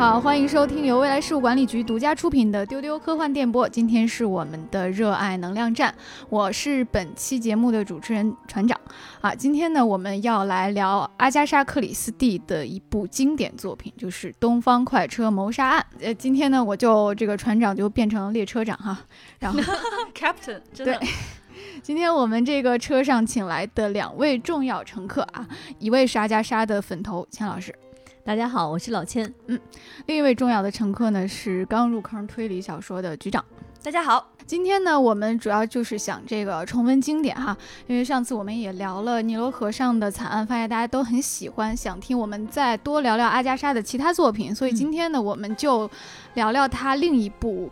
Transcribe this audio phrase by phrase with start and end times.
[0.00, 3.68] 好，欢迎收听由未来事务管理局独家出品的《丢丢科幻电波》。
[3.70, 5.94] 今天是我们的热爱能量站，
[6.30, 8.80] 我是本期节目的主持人船长。
[9.20, 15.86] 啊，今天呢，我们要来聊阿加莎·克里斯蒂的一部经典作品，就是《东方快车谋杀案》。
[16.02, 18.98] 呃，今天呢，我就这个船长就变成了列车长哈，
[19.38, 19.60] 然后
[20.16, 20.98] Captain，真的。
[21.82, 25.46] 今天我们这个车上请来的两位重要乘客啊，
[25.78, 27.74] 一位是阿加莎的粉头钱老师。
[28.22, 29.32] 大家好，我是老千。
[29.46, 29.58] 嗯，
[30.06, 33.42] 另一位重要的乘客呢是刚入坑推理小说的局长。
[33.82, 37.56] 大家好，今天呢我们主要就是想这个重温经典哈，
[37.86, 45.90] 因为上次我们也聊了尼罗河上的惨案，发现大家都很喜欢，想听我们再多聊聊阿加莎的其他作品，所以今天呢我们就
[46.34, 47.70] 聊聊他另一部。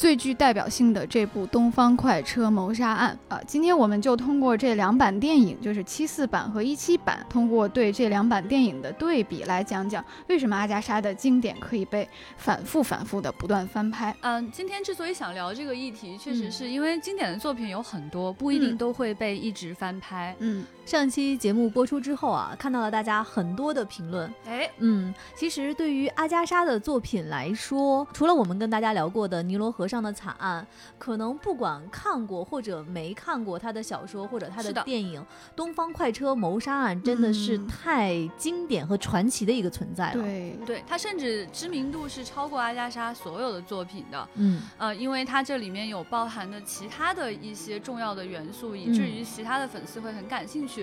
[0.00, 14.16] 最具代表性的这部《东方快车谋杀案》啊，今天我们就通过这两版电影，就是七四版和一七版，通过对这两版电影的对比来讲讲，为什么阿加莎的经典可以被反复反复的不断翻拍。
[14.22, 20.34] 嗯，今天之所以想聊这个议题，确实是因为经典的作品有很多，不一定都会被一直翻拍。
[20.38, 24.34] 嗯，上期节目播出之后啊，看到了大家很多的评论。
[24.44, 29.84] 哎，嗯，其实对于阿加莎的作品来说，除了我们跟大家聊过的《尼罗河》。
[29.90, 30.64] 上的惨案，
[30.98, 35.20] 可能不管看过或者没看过他的小说或者他的电影，
[35.56, 40.22] 《东方快车谋杀案》真的是太经典和传奇的一个存在了。
[40.22, 44.28] 对，对他甚至知名度是超过阿加莎所有的作品的。
[44.34, 50.79] 嗯，呃，因为它这里面有包含的其他的一些重要的元素，以至于其他的粉丝会很感兴趣。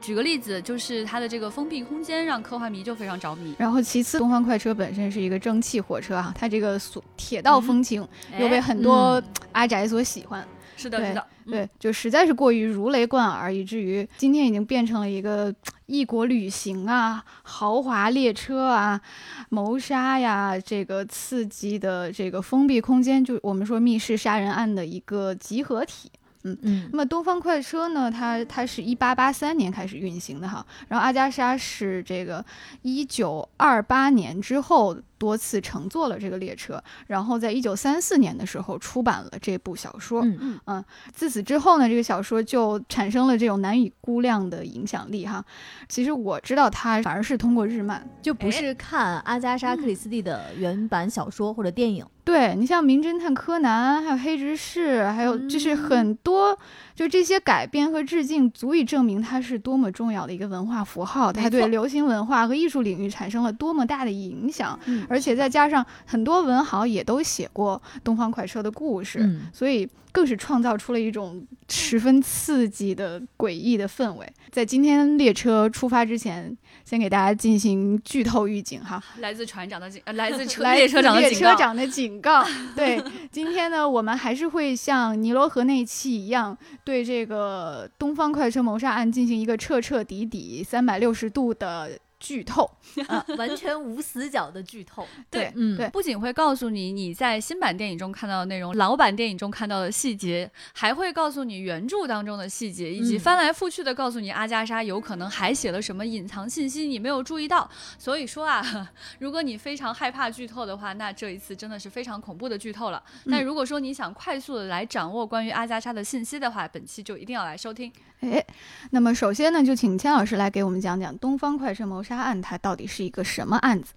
[0.00, 3.54] 举个例子，就是它的这个封闭空间让科幻迷就非常着迷。
[3.58, 8.06] 然后其次，东方快车本身是一个蒸汽火车啊，它这个所铁道风情
[8.38, 10.46] 又被很多阿宅所喜欢。
[10.76, 15.52] 是的，是的，对，就实在是过于如雷贯耳，以至于今天已经变成了一个
[15.86, 19.00] 异国旅行啊、豪华列车啊、
[19.48, 26.12] 谋杀呀这个刺激的这个封闭空间，就我们说密室杀人案的一个集合体。
[26.44, 28.10] 嗯嗯，那么东方快车呢？
[28.10, 32.44] 它它是一八八三年开始运行的哈，然后阿加莎是这个
[32.82, 34.96] 一九二八年之后。
[35.18, 40.22] 多次乘坐了这个列车，然后在一九三四年的时候出版了这部小说。
[40.22, 45.44] 嗯嗯，自此之后呢，这个小说就产生了这种难以估量的影响力哈。
[45.88, 52.06] 其实我知道它反而是通过日漫，就不是看阿加莎·克里斯蒂的原版小说或者电影。
[52.24, 56.58] 对你像《名侦探柯南》、还有《黑执事》，还有就是很多，
[56.94, 64.78] 就这些改编和致敬，足以证明它是多么重要的一个文化符号，它对流行文化和艺术领域产生了多么大的影响。
[65.08, 74.26] 而且再加上很多文豪也都写过东方快车的故事，所以更是创造出了一种十分刺激的诡异的氛围。
[74.50, 82.44] 在今天列车出发之前，先给大家进行剧透预警哈， 来自船长的警，来自车 列车长的列车长的警告。
[82.74, 91.90] 对，今天呢，我们还是会像尼罗河那期一样，对这个东方快车谋杀案进行一个彻彻底底三百六十度的。
[92.20, 92.68] 剧透
[93.06, 95.06] 啊， 完全无死角的剧透。
[95.30, 107.68] 对，嗯，对，不仅会告诉你你在新版电影中看到的内容，老版电影中看到的细节，还会告诉你原著当中的细节，以及翻来覆去的告诉你阿加莎有可能还写了什么隐藏信息你没有注意到。
[107.98, 108.90] 所以说啊，
[109.20, 113.02] 如果你非常害怕剧透的话，那这一次真的是非常恐怖的剧透了。
[113.30, 117.92] 但如果说你想快速的来掌握关于阿加莎的信息的话，本期就一定要来收听。
[118.20, 118.44] 哎，
[118.90, 123.92] 那么首先呢，就请千老师来给我们讲讲东方快车谋杀案，它到底是一个什么案子？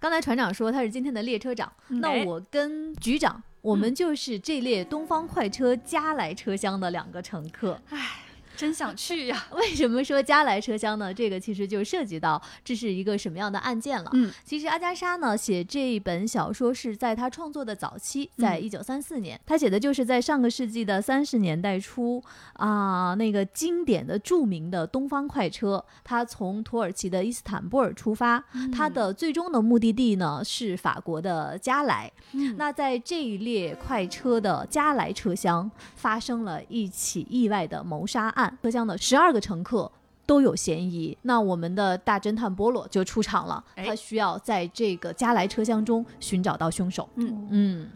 [0.00, 7.80] 刚才船长说他是今天的列车长，那我跟局长，我们就是这列东方快车加来车厢的两个乘客。
[7.90, 8.21] 唉。
[8.62, 9.44] 真想去呀！
[9.50, 11.12] 为什么说加来车厢呢？
[11.12, 14.08] 这个其实就涉及到这是一个什么样的案件了。
[14.14, 22.22] 嗯，其实阿加莎呢写这一本小说是在她创作的早期，在一九三四年，她写的就是在上个世纪的三十年代初
[22.52, 32.08] 啊，那个经典的著名的东方快车，它从土耳其的伊斯坦布尔出发，它的最终的目的地呢是法国的加莱。
[32.56, 38.51] 那在这一列快车的加莱车厢发生了一起意外的谋杀案。
[38.62, 39.90] 车厢的十二个乘客
[40.26, 47.08] 都有嫌疑，那我们的大侦探波洛就出场了，他需要在这个加来车厢中寻找到凶手。
[47.16, 47.48] 嗯。
[47.50, 47.90] 嗯，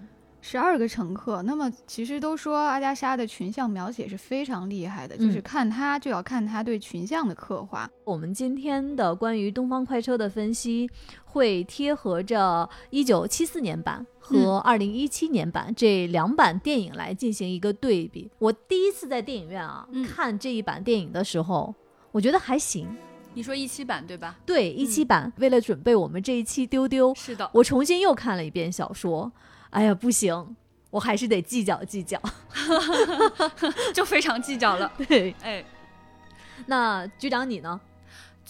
[0.49, 7.91] 十二个乘客，那么其实都说阿加莎的群像描写是非常厉害的，就是看他就要看他对群像的刻画。
[8.05, 10.89] 我们今天的关于东方快车的分析
[11.25, 14.07] 会贴合着一九七四年版。
[14.21, 18.29] 和二零一七年版这两版电影来进行一个对比。
[18.39, 21.75] 我第一次在电影院啊看这一版电影的时候，
[22.13, 22.89] 我觉得还行，
[23.35, 24.37] 你说一期版对吧？
[24.47, 25.33] 对，一期版。
[25.39, 29.31] 为了准备我们这一期丢丢，是的，我重新又看了一遍小说。
[29.77, 30.57] 哎呀，不行，
[30.89, 32.19] 我还是得计较计较
[33.93, 34.91] 就非常计较了。
[35.07, 35.63] 对，哎，
[36.65, 37.79] 那局长你呢？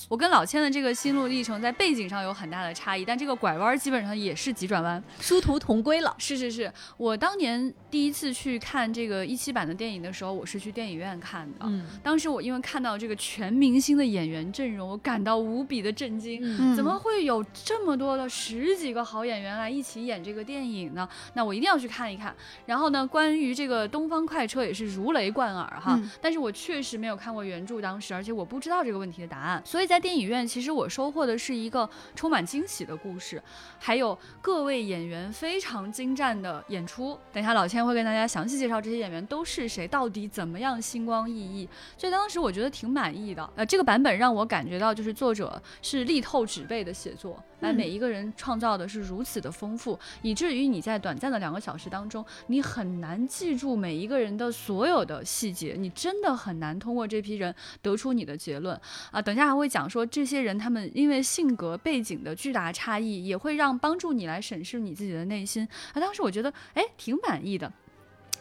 [0.09, 6.15] 我跟老千的这个心路历程在背景上有很大的差异，但这个拐弯基本上也是急转弯，殊途同归了。
[6.19, 11.61] 是是是，我当年第一次去看这个一七版的电影的时候，我是去电影院看的。
[11.63, 16.41] 嗯，当时我因为看到这个全明星的演员阵容，我感到无比的震惊。
[16.43, 21.09] 嗯怎么会有这么多的十几个好演员来一起演这个电影呢？
[21.35, 22.35] 那我一定要去看一看。
[22.67, 33.43] 然后呢，关于这个《东方快车》也是如雷贯耳哈，嗯但是我确实没有看过原著，当时而且我不知道这个问题的答案，所以在电影院其实我收获的是一个充满惊喜的故事，
[33.79, 37.19] 还有各位演员非常精湛的演出。
[37.33, 41.69] 等一下老千会跟大家详细介绍这些演员都是谁，到底怎么样星光熠熠。
[41.97, 43.49] 所以当时我觉得挺满意的。
[43.55, 58.79] 呃，这个版本让我感觉到就是作者是力透纸背的写作，把嗯每一个人创造的是如此的丰富，以至于你在短暂的两个小时当中，你很难记住每一个人的所有的细节，你真的很难通过这批人得出你的结论
[59.11, 59.21] 啊。
[59.21, 65.67] 等一下还会讲说这些人他们因为性格背景的巨大差异，也会让帮助你来审视你自己的内心。
[65.93, 67.73] 啊，当时我觉得哎挺满意的。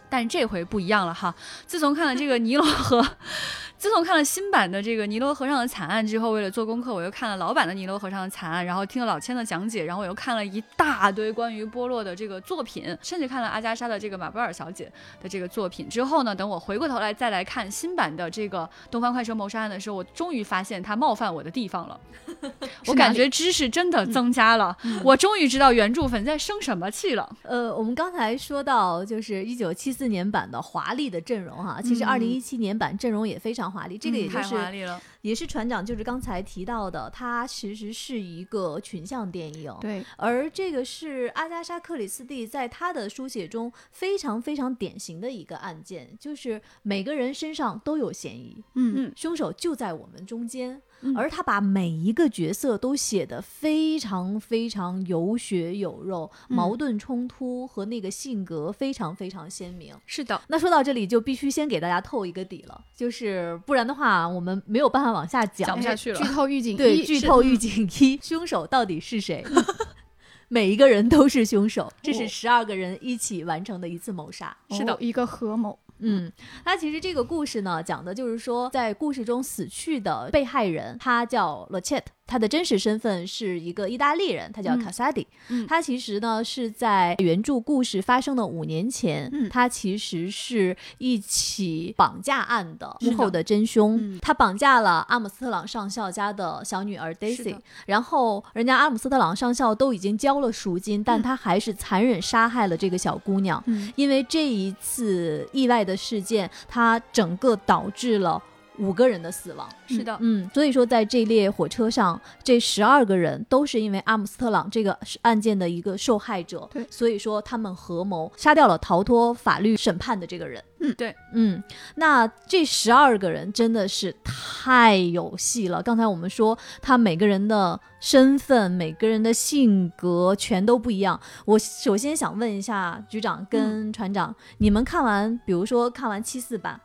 [0.09, 1.33] 但这回不一样了哈！
[1.65, 3.05] 自从看了这个尼罗河，
[3.77, 14.91] 自从看了新版的这个尼罗河上的惨案之后，为了做功课，我又看了老版的尼罗河上的惨案，然后听了老千的讲解，然后我又看了一大堆关于波洛的这个作品，甚至看了阿加莎的这个马布尔小姐
[15.21, 18.59] 的这个作品之后呢，等我回过头来再来看新版的这个
[18.89, 21.99] 《东方快车谋杀案》的时候，我终于发现他冒犯我的地方了。
[22.87, 27.29] 我感觉知识真的增加了，我终于知道原著粉在生什么气了。
[27.43, 39.73] 呃，我们刚才说到就是一九七四年版的华丽的阵容哈，其实嗯二零一七年版阵容也非常华丽，这个也就太是华丽了，也是船长就是刚才提到的，它其实是一个群像电影。
[39.79, 49.13] 对，而这个是阿加莎·克里斯蒂在她的书写中非常非常典型的一个案件，就是每个人身上都有嫌疑，嗯嗯。
[49.15, 59.93] 凶手就在我们中间，嗯而他把每一个角色都写得非常非常有血有肉，嗯矛盾冲突和那个性格非常非常鲜明。
[60.05, 65.67] 是的，那说到这里，就必须先给大家透一个底了，就是不然的话，我们没有办法往下讲。
[65.67, 69.45] 讲不下去了剧透预警对，一是剧透预警一，凶手到底是谁？
[70.47, 74.55] 每一个人都是凶手，这是哦十二个人一起完成的一次谋杀。
[74.69, 76.31] 是的哦一个合谋，嗯，
[76.63, 84.79] 他其实这个故事呢，讲的就是说，在故事中死去的被害人，他叫罗切特他的真实身份是一个意大利人，他叫嗯。
[84.79, 85.25] 卡萨迪。
[85.49, 85.67] 嗯。
[85.67, 89.49] 他其实呢是在原著故事发生的五年前，嗯。
[89.49, 93.97] 他其实是一起绑架案的幕后的真凶。
[93.97, 94.19] 嗯。
[94.21, 97.55] 他绑架了阿姆斯特朗上校家的小女儿 Daisy，
[97.85, 101.21] 然后人家阿姆斯特朗上校都已经交了赎金，但嗯。
[101.21, 103.63] 他还是残忍杀害了这个小姑娘。
[103.67, 103.91] 嗯。
[103.95, 108.41] 因为这一次意外的事件，他整个导致了
[108.79, 109.67] 五个人的死亡。
[109.87, 120.63] 是的，嗯，所以说在这列火车上，这十二个人都是因为阿姆斯特朗这个案件的一个受害者，对所以说他们合谋杀掉了逃脱法律审判的这个人。
[120.79, 121.63] 嗯对，嗯，
[121.95, 125.81] 那这十二个人真的是太有戏了。
[125.81, 131.19] 刚才我们说，他每个人的身份、每个人的性格全都不一样。
[131.45, 136.79] 我首先想问一下局长跟船长，你们看完，比如说看完七四版，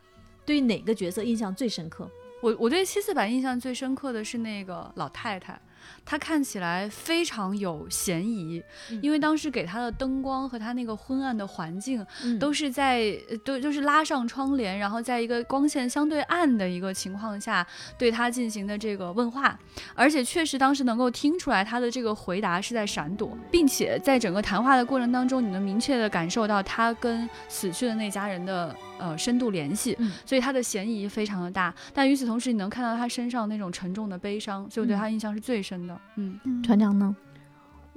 [0.45, 2.11] 对于哪个角色印象最深刻？
[2.43, 5.61] 我我对七四版印象最深刻的是那个老太太，
[6.07, 8.99] 她看起来非常有嫌疑，嗯。
[9.03, 12.39] 因为当时给她的灯光和她那个昏暗的环境，嗯。
[12.39, 17.67] 都是在呃都就是拉上窗帘，然后在一个光线相对暗的一个情况下
[17.99, 19.59] 对她进行的这个问话，
[19.95, 36.01] 而且确实当时能够听出来她的这个回答是在闪躲，并且在整个谈话的过程当中，你能明确的感受到她跟死去的那家人的呃深度联系，嗯所以他的嫌疑非常的大，但与此同时，你能看到他身上那种沉重的悲伤，所以我对他印象是最深的。
[36.17, 37.17] 嗯，嗯船长呢？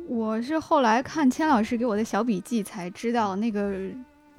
[0.08, 3.74] 我是后来看千老师给我的小笔记才知道，那个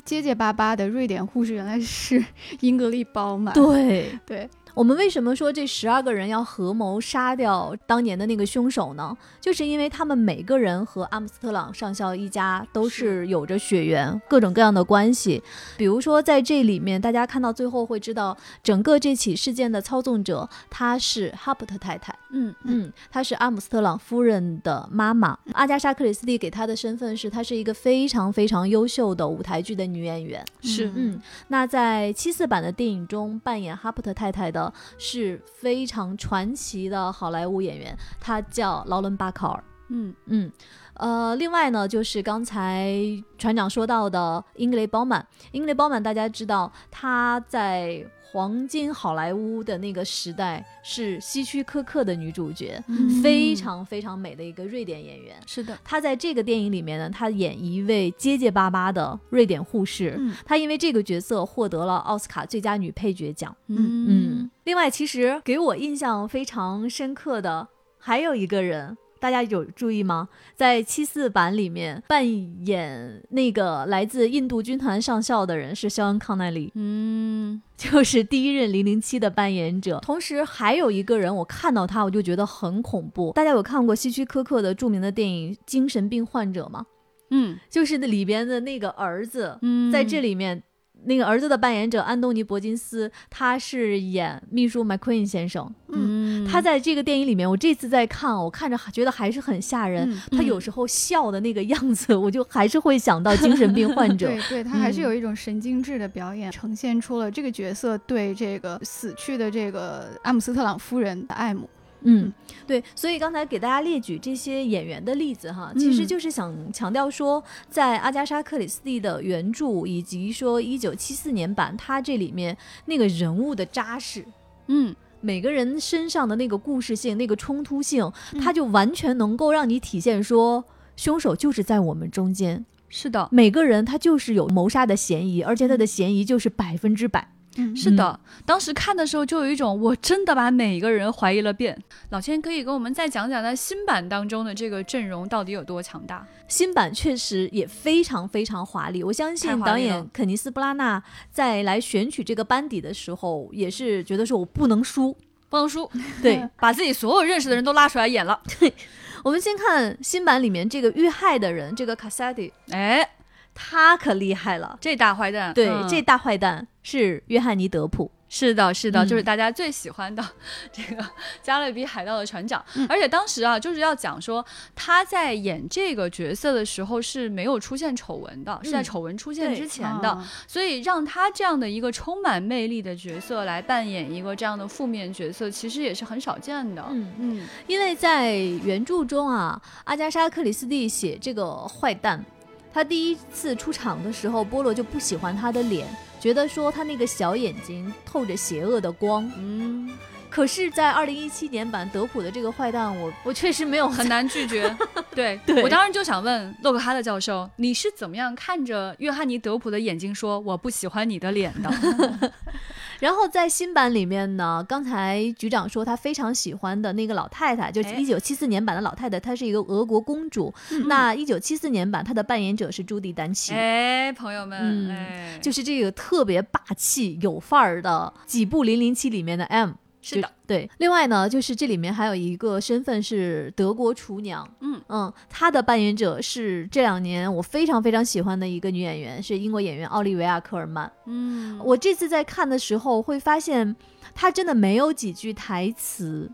[0.04, 2.22] 结结巴巴的瑞典护士原来是
[2.60, 3.54] 英格丽褒曼。
[3.54, 9.16] 对，对，我们为什么说这十二个人要合谋杀掉当年的那个凶手呢？
[9.40, 15.40] 就是因为他们每个人和阿姆斯特朗上校一家都是有着血缘，各种各样的关系。
[15.76, 22.12] 比如说在这里面，大家看到最后会知道，整个这起事件的操纵者她是哈伯特太太。
[22.36, 25.38] 嗯嗯，她是阿姆斯特朗夫人的妈妈。
[25.52, 30.44] 阿加莎·克里斯蒂给她的身份是，她是一个非常非常优秀的舞台剧的女演员。
[30.60, 39.64] 是嗯，那在七四版的电影中扮演哈珀特太太的是非常传奇的好莱坞演员，她叫劳伦·巴考尔。
[39.88, 40.50] 嗯嗯，
[40.94, 42.96] 呃，另外呢，就是刚才
[43.38, 45.24] 船长说到的英格雷·褒曼。
[45.52, 55.36] 英格雷·褒曼大家知道，她在黄金好莱坞的那个时代是希区柯克的女主角，嗯非常非常美的一个瑞典演员。
[55.46, 60.16] 是的，她在这个电影里面呢，她演一位结结巴巴的瑞典护士。
[60.18, 63.54] 嗯她因为这个角色获得了奥斯卡最佳女配角奖。
[63.68, 67.68] 嗯嗯，另外，其实给我印象非常深刻的
[68.00, 70.28] 还有一个人，大家有注意吗？
[70.54, 79.98] 在七四版里面扮演那个来自印度军团上校的人是肖恩·康奈利，嗯就是第一任零零七的扮演者。
[80.00, 83.32] 同时还有一个人，我看到他我就觉得很恐怖。
[83.32, 86.84] 大家有看过希区柯克的著名的电影《精神病患者》吗？
[87.30, 90.62] 嗯就是那里边的那个儿子，嗯，在这里面，
[91.04, 95.74] 那个儿子的扮演者安东尼·伯金斯，他是演秘书 McQueen 先生。
[95.88, 100.10] 嗯，他在这个电影里面，我这次在看，我看着还觉得还是很吓人。
[100.10, 100.20] 嗯。
[100.30, 104.26] 他有时候笑的那个样子， 我就还是会想到精神病患者。
[104.28, 111.68] 对对，他还是嗯有一种神经质的表演，呈现出了这个角色对这个死去的这个阿姆斯特朗夫人的爱慕。
[112.06, 112.30] 嗯，
[112.66, 124.22] 对，所以刚才给大家列举这些演员的例子哈，其实嗯就是想强调说，在阿加莎·克里斯蒂的原著以及说一九七四年版，它这里面那个人物的扎实，
[124.66, 130.62] 嗯每个人身上的那个故事性、那个冲突性，嗯它就完全能够让你体现说，
[130.96, 133.28] 凶手就是在我们中间，是的。
[133.32, 137.33] 每个人他就是有谋杀的嫌疑，而且他的嫌疑就是百分之百。
[137.56, 141.76] 嗯是的，当时看的时候就有一种我真的把每一个人怀疑了遍。
[142.10, 146.26] 老千可以跟我们再讲讲在新版当中的这个阵容到底有多强大？
[146.48, 155.16] 新版确实也非常非常华丽，我相信导演肯尼斯·布拉纳在来选取这个班底的时候，也是觉得说我不能输。
[155.48, 155.88] 不能输，
[156.20, 158.42] 对 把自己所有认识的人都拉出来演了。
[159.22, 163.08] 我们先看新版里面这个遇害的人，这个卡萨迪，哎，
[163.54, 164.76] 他可厉害了。
[164.80, 168.10] 这大坏蛋，对，嗯这大坏蛋是约翰尼·德普。
[168.26, 170.24] 是的，是的，嗯就是大家最喜欢的
[170.72, 171.06] 这个
[171.40, 172.64] 加勒比海盗的船长。
[172.74, 174.44] 嗯而且当时啊，就是要讲说
[174.74, 180.08] 他在演这个角色的时候是没有出现丑闻的，是在嗯丑闻出现之前的。
[180.08, 186.84] 啊所以让他这样的一个充满魅力的角色来扮演一个这样的负面角色，其实也是很少见的。
[186.90, 192.24] 嗯，嗯因为在原著中啊，阿加莎·克里斯蒂写这个坏蛋，
[192.74, 195.86] 他第一次出场的时候，波罗就不喜欢他的脸，
[196.18, 199.30] 觉得说他那个小眼睛透着邪恶的光。
[199.38, 199.88] 嗯，
[200.28, 204.76] 可是，在二零一七年版德普的这个坏蛋，我我确实没有很难拒绝。
[205.14, 211.70] 对对我当时就想问洛克哈德教授，你是怎么样看着约翰尼·德普的眼睛说我不喜欢你的脸的？
[213.04, 220.50] 然后在新版里面呢，刚才局长说他非常喜欢的那个老太太，就一九七四年版的老太太，她是一个俄国公主。
[220.70, 223.52] 嗯那一九七四年版她的扮演者是朱迪丹奇。
[223.52, 229.72] 哎，朋友们，嗯哎，就是这个特别霸气有范儿的几部零零七里面的 M，
[230.04, 230.70] 是的，对。
[230.78, 240.92] 另外呢，就是这里面还有一个身份是德国厨娘，嗯嗯，她的扮演者是这两年我非常非常喜欢的一个女演员，是英国演员奥利维亚科尔曼。
[241.06, 243.74] 嗯，我这次在看的时候会发现，
[244.14, 246.30] 她真的没有几句台词。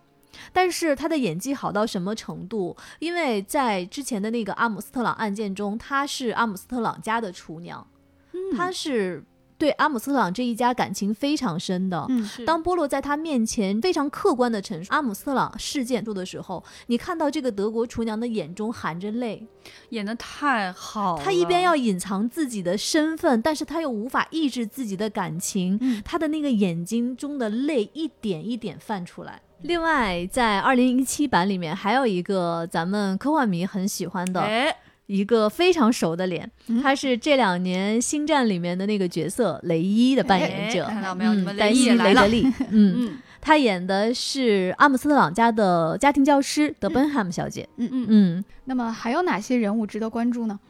[0.52, 2.76] 但是她的演技好到什么程度？
[2.98, 7.86] 因为在之前的那个阿姆斯特朗案件中，她是阿姆斯特朗家的厨娘，
[8.32, 9.22] 嗯她是
[9.60, 12.06] 对阿姆斯特朗这一家感情非常深的。
[12.08, 19.46] 嗯是当波洛在他面前非常客观的陈述阿姆斯特朗事件的时候，你看到这个德国厨娘的眼中含着泪，
[19.90, 29.42] 演的太好了，他一边要隐藏自己的身份，但是他又无法抑制自己的感情，嗯她的那个眼睛中的泪一点一点泛出来。
[29.62, 34.74] 另外，在二零一七版里面还有一个咱们科幻迷很喜欢的哎，
[35.10, 36.80] 一个非常熟的脸，嗯。
[36.80, 41.34] 他是这两年《星战》里面的那个角色雷伊的扮演者，哎看到没有？
[41.34, 43.18] 嗯，丹西雷伊来了，雷德利， 嗯，嗯。
[43.40, 48.44] 他演的是阿姆斯特朗家的家庭教师德本汉姆小姐，嗯嗯，嗯。
[48.66, 50.60] 那么还有哪些人物值得关注呢？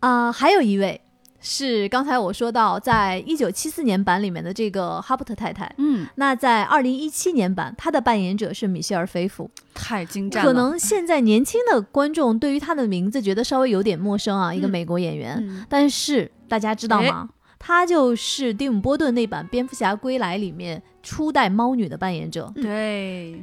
[0.00, 1.00] 啊、还有一位
[1.40, 5.72] 是刚才我说到，在一九七四年版里面的这个哈伯特太太。
[5.78, 9.48] 嗯，那在二零一七年版，她的扮演者是米歇尔菲夫。
[9.72, 15.36] 太精湛了，可能现在年轻的观众对于她的名字觉得稍微有点陌生啊，一个嗯美国演员。
[15.40, 17.28] 嗯但是大家知道吗？
[17.58, 22.52] 她就是蒂姆·波顿那版《蝙蝠侠归来》里面初代猫女的扮演者。
[22.56, 23.40] 对，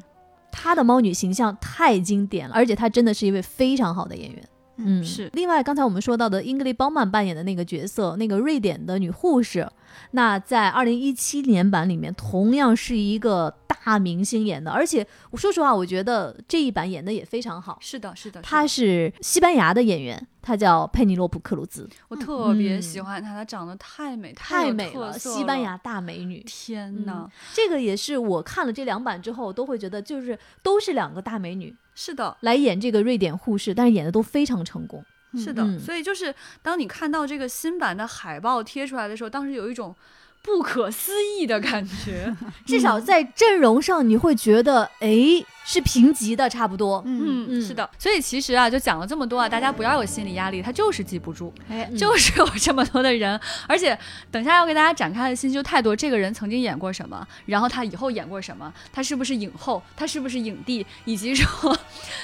[0.52, 4.44] 她的猫女形象太经典了，而且她真的是一位非常好的演员。
[4.77, 5.29] 嗯，是。
[5.34, 9.67] 另外，刚才我们说到的英格丽·褒曼扮演的那个角色，那个瑞典的女护士，
[10.12, 17.77] 那在二零一七年版里面同样是一个大明星演的，而且我说实话，我觉得这一版演的也非常好。
[17.82, 22.82] 是的，是的，她是西班牙的演员，她叫佩尼洛普·克鲁兹，我特别嗯。
[22.82, 26.44] 喜欢她，她长得太美，太美了，西班牙大美女。
[26.46, 35.04] 天呐，这个也是我看了这两版之后，都会觉得就是都是两个大美女是的，来演这个瑞典护士，但是演的都非常成功。
[35.38, 39.96] 是的，嗯所以就是当你看到这个新版的海报贴出来的时候，当时有一种
[40.42, 42.36] 不可思议的感觉。
[42.66, 47.02] 至少在阵容上，你会觉得，哎，是平级的，差不多。
[47.06, 53.98] 嗯，嗯，是的，所以其实啊，就讲了这么多啊，大家不要有心理压力，他就是记不住，哎，嗯就是有这么多的人，而且
[54.30, 55.96] 等下要给大家展开的信息就太多。
[55.96, 61.78] 这个人曾经演过什么，然后他以后演过什么，他是不是影后，他是不是影帝，以及说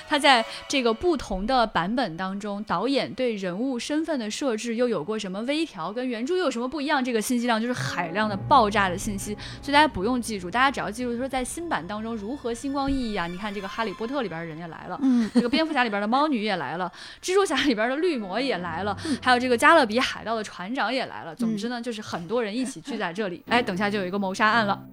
[0.08, 7.04] 他在这个不同的版本当中，导演对人物身份的设置又有过什么微调，跟原著又有什么不一样？
[7.04, 13.31] 这个信息量就是海量的爆炸的信息，所以大家不用记住，大家只要记住说在新版当中如何星光熠熠啊！
[13.32, 15.00] 你看这个《哈利波特》里边的人也来了。
[15.02, 21.34] 嗯，这个蝙蝠侠里边的猫女也来了，蜘蛛侠里边的绿魔也来了，还有这个加勒比海盗的船长也来了。
[21.36, 23.44] 总之呢，就是很多人一起聚在这里。
[23.48, 24.86] 哎，等下就有一个谋杀案了。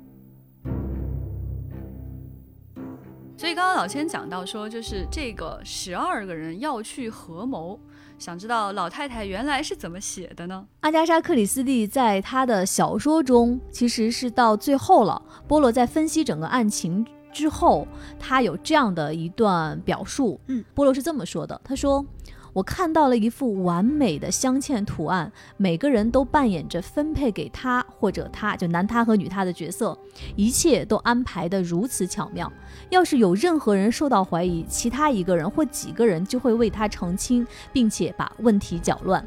[3.37, 7.79] 所以刚刚老千讲到说，就是这个十二个人要去合谋，
[8.19, 10.67] 想知道老太太原来是怎么写的呢？
[10.81, 17.07] 阿加莎·克里斯蒂在她的小说中，其实是到最后了，波罗在分析整个案情
[17.39, 17.87] 之后，
[18.19, 20.41] 他有这样的一段表述。
[20.49, 22.05] 嗯，波罗是这么说的：“他说，
[22.53, 29.97] 我看到了一幅完美的镶嵌图案，每个人都扮演着分配给他或者他就男他和女他的角色，
[30.35, 32.53] 一切都安排得如此巧妙。
[32.91, 39.25] 要是有任何人受到怀疑，其他一个人或几个人就会为他澄清，并且把问题搅乱。”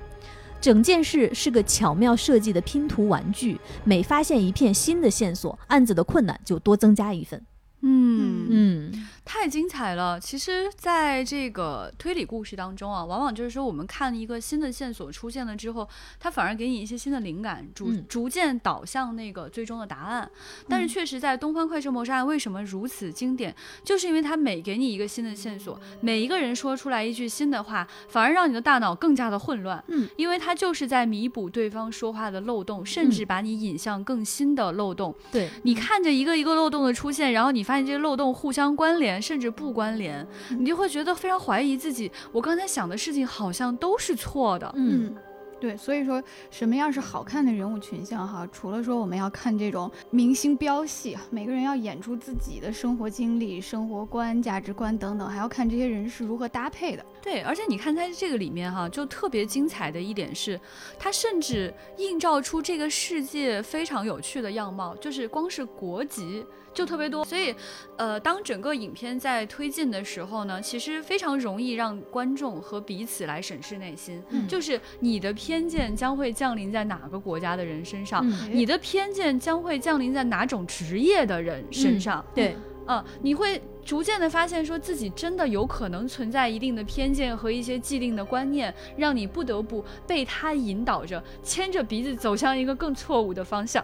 [0.60, 7.42] 整件事是个巧妙设计的拼图玩具，每发现一片新的线索，案子的困难就多增加一分。
[7.82, 8.48] 嗯。
[8.52, 8.92] 嗯。
[9.24, 10.20] 太精彩了！
[10.20, 15.88] 其实，在这个推理故事当中啊，往往就是说，我们看一个新的线索出现了之后，
[16.20, 20.30] 它反而给你一些新的灵感，逐、嗯逐渐导向那个最终的答案。
[20.68, 29.82] 但是，确实在《东方快车谋杀案》为什么如此经典，就是因为它每给你一个新的线索，每一个人说出来一句新的话，反而让你的大脑更加的混乱。
[29.88, 35.16] 嗯，因为它就是在弥补对方说话的漏洞，甚至把你引向更新的漏洞。
[35.32, 42.12] 对，你看着一个一个漏洞的出现，然后你发现这些漏洞互相关联，甚至不关联，你就会觉得非常怀疑自己。
[42.32, 44.72] 我刚才想的事情好像都是错的。
[44.76, 45.16] 嗯嗯，
[45.60, 48.48] 对，所以说什么样是好看的人物群像哈？
[48.52, 57.06] 除了说我们要看这种明星飙戏，每个人要演出自己的生活经历、生活观、价值观等等，还要看这些人是如何搭配的。
[57.22, 60.60] 对，而且你看在这个里面哈，就特别精彩的一点是，
[60.98, 66.44] 它甚至映照出这个世界非常有趣的样貌，就是光是国籍
[66.74, 67.24] 就特别多。
[67.26, 67.56] 所以，
[67.98, 78.22] 呃，当整个影片在推进的时候呢，其实非常容易让观众和彼此来审视内心，嗯就是你的偏见将会降临在哪个国家的人身上。
[78.26, 82.24] 嗯，你的偏见将会降临在哪种职业的人身上？
[82.34, 82.56] 对，
[82.88, 93.84] 嗯，你会逐渐的发现，说自己真的有可能存在一定的偏见和一些既定的观念，让你不得不被他引导着，牵着鼻子走向一个更错误的方向。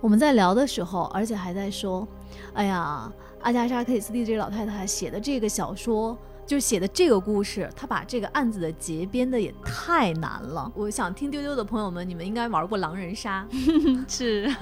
[0.00, 2.06] 我们在聊的时候，而且还在说，
[2.54, 6.16] 哎呀，阿加莎·克里斯蒂这个老太太写的这个小说。
[6.50, 10.68] 就写的这个故事，他把这个案子的结编的也太难了。
[10.74, 13.46] 我想听丢丢的朋友们，你们应该玩过狼人杀，
[14.08, 14.52] 是，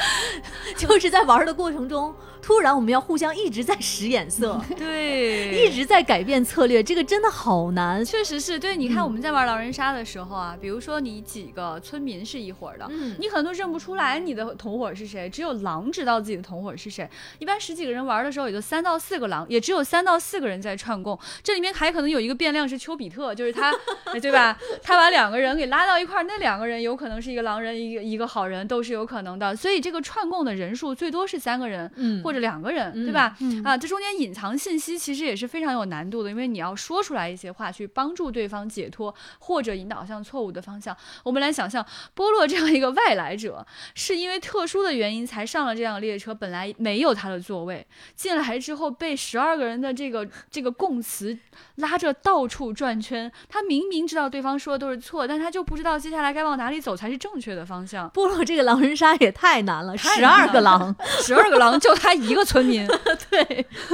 [0.78, 8.02] 就是在玩的过程中，突然我们要互相一直在使眼色， 对，一直在改变策略，这个真的好难。
[8.02, 8.74] 确实是对。
[8.74, 17.06] 你看嗯我们在玩狼人杀的时候啊，比如说你几个村民是一伙儿的，嗯你可能都认不出来你的同伙是谁，只有狼知道自己的同伙是谁。
[17.38, 21.18] 一般十几个人玩的时候，也就三到四个狼，也只有三到四个人在串供。
[21.42, 23.72] 这里面还可能有一个变量是丘比特，就是他，
[24.04, 24.56] 哎对吧？
[24.82, 29.54] 他把两个人给拉到一块儿，那两个人有可能是一个狼人，一个一个好人，都是有可能的。
[29.54, 33.36] 所以这个串供的人数最多是三个人嗯或者两个人，嗯对吧？
[33.40, 40.96] 嗯啊，这中间隐藏信息其实也是非常有难度的，因为你要说出来一些话去帮助对方解脱，或者引导向错误的方向。
[41.22, 41.84] 我们来想象，
[42.14, 51.38] 波洛这样一个外来者，是因为特殊的原因才上了这辆列车，本来没有他的座位，进来之后被十二个人的这个这个供词
[51.76, 53.30] 拉着到处转圈。
[53.48, 58.10] 他明明知道对方说的都是错，但他就不知道接下来该往哪里走才是正确的方向。
[58.10, 62.86] 菠萝这个狼人杀也太难了，十二个狼， 十二个狼就他一个村民，
[63.30, 63.66] 对，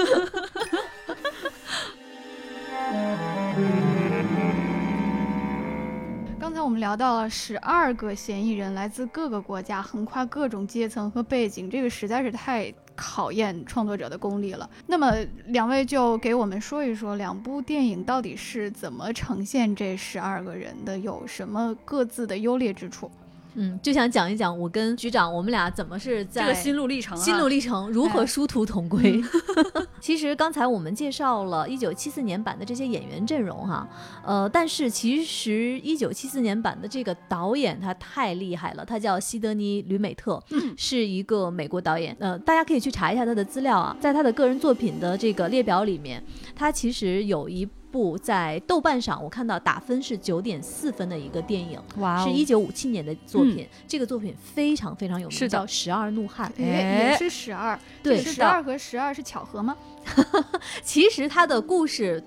[6.40, 12.72] 刚才我们聊到了十二个嫌疑人来自各个国家，横跨各种阶层和背景，这个实在是太
[13.02, 14.70] 考验创作者的功力了。
[14.86, 15.12] 那么，
[15.46, 23.10] 两位就给我们说一说，两部电影到底是怎么呈现这十二个人的，有什么各自的优劣之处？
[23.54, 29.22] 嗯，就想讲一讲我跟局长我们俩怎么是在这个心路历程、啊，心路历程如何哎殊途同归。
[30.00, 33.86] 其实刚才我们介绍了一九七四年版的这些演员阵容哈，
[34.24, 40.42] 呃，但是其实一九七四年版的这个导演他太厉害了，他叫西德尼·吕美特，
[40.76, 42.16] 是一个美国导演。
[42.18, 46.22] 呃，大家可以去查一下他的资料啊，在他的个人作品的这个列表里面，
[46.56, 47.68] 他其实有一。
[47.92, 53.68] 部在豆瓣上，我看到打分是九点四分的一个电影，哇哦是一九五七年的作品。
[53.86, 56.50] 这个作品非常非常有名，是叫《十二怒汉》。
[56.60, 59.76] 也哎也是十二，对是十二和十二是巧合吗？
[60.82, 62.22] 其实它的故事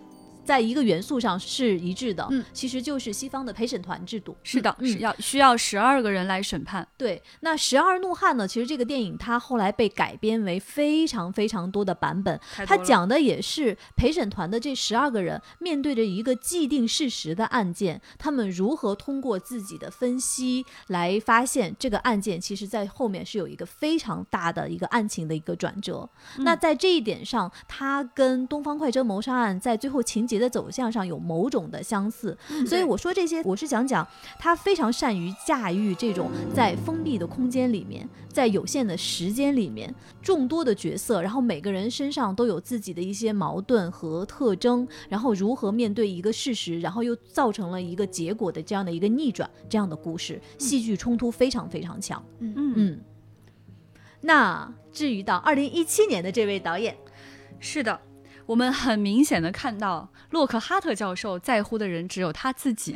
[0.46, 4.38] 在一个元素上是一致的，嗯其实就是西方的陪审团制度。
[4.44, 6.88] 是的，嗯是要需要十二个人来审判。
[6.98, 8.48] 对，那《十二怒汉》呢？
[8.48, 26.08] 其实这个电影它后来被改编为非常非常多的版本，它讲的也是陪审团的这十二个人面对着一个既定事实的案件，他们如何通过自己的分析来发现这个案件其实在后面是有一个非常大的一个案情的一个转折。
[26.38, 32.38] 那在这一点上，它跟《东方快车谋杀案》在最后情节的走向上有某种的相似。
[32.66, 34.08] 所以我说这些，我是想讲，
[34.40, 52.24] 他非常善于驾驭这种在封闭的空间里面，在有限的时间里面，众多的角色，然后每个人身上都有自己的一些矛盾和特征，然后如何面对一个事实，然后又造成了一个结果的这样的一个逆转，这样的故事，戏剧冲突非常非常强。
[52.40, 53.00] 嗯，嗯，
[54.22, 56.96] 那至于到二零一七年的这位导演，
[57.60, 58.00] 是的。
[58.46, 62.94] 我们很明显的看到，洛克哈特教授在乎的人只有他自己。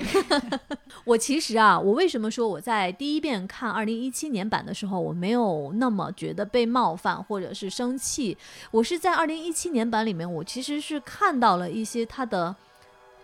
[1.06, 8.38] 我其实啊，我为什么说我在第一遍看二零一七年版的时候，我没有那么觉得被冒犯或者是生气？
[8.72, 12.54] 我是在二零一七年版里面，我其实是看到了一些他的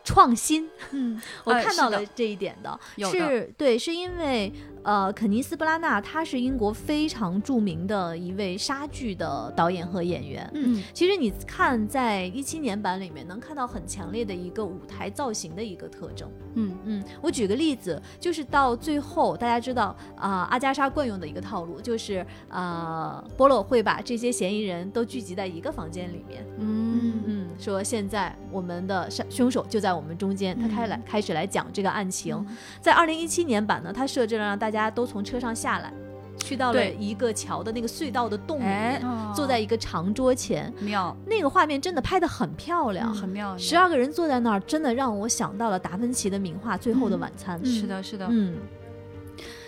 [0.06, 4.54] 创新，嗯， 我看到了这一点的，是的是对，是因为
[4.86, 10.48] 呃，肯尼斯·布拉纳他是英国非常著名的一位莎剧的导演和演员。
[10.54, 16.30] 嗯，其实你看，在一七年版里面能看到很强烈的一个舞台造型的一个特征。
[16.54, 32.36] 嗯，嗯，我举个例子，就是到最后，大家知道啊、阿加莎惯用的一个套路，就是啊，波洛会把这些嫌疑人都聚集在一个房间里面，嗯嗯，说现在我们的杀凶手就在我们中间，他开来、开始来讲这个案情。
[32.36, 35.94] 嗯在二零一七年版呢，他设置了让大家都从车上下来，
[36.38, 43.14] 去到了一个桥的那个隧道的洞里坐在一个长桌前，妙，那个画面真的拍得很漂亮。
[43.14, 43.58] 很妙。
[43.58, 48.56] 十二个人坐在那儿，真的让我想到了达芬奇的名画《最后的晚餐》嗯是的，是的，嗯，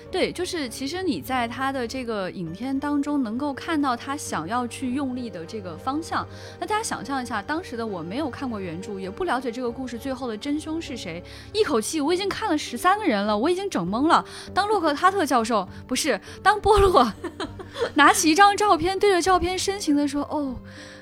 [0.09, 6.25] 对，就是其实你在他的这个影片当中能够看到他想要去用力的这个方向。
[6.59, 11.21] 那大家想象一下，当时的我没有看过原著，也不了解这个故事最后的真凶是谁，
[11.53, 14.23] 一口气我已经看了十三个人了，我已经整懵了。
[14.53, 17.11] 当洛克哈特教授不是当波洛
[17.95, 20.55] 拿起一张照片，对着照片深情地说：“哦。”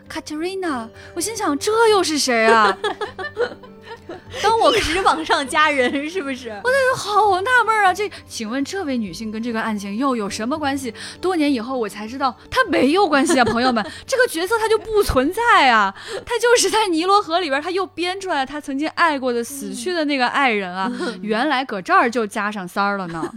[0.08, 2.78] 卡特琳娜我心想这又是谁啊？
[4.42, 6.50] 当我一直往上加人，是不是？
[6.50, 7.94] 我当时好纳闷啊！
[7.94, 10.94] 这，请问这位女性跟这个案情又有什么关系？
[11.20, 15.94] 多年以后我才知道，她没有关系啊，朋友们， 这个角色她就不存在啊，
[16.26, 23.32] 她就是在尼罗河里边，她又编出来她曾经爱过的死去的那个爱人啊，原来搁这儿就加上三儿了呢。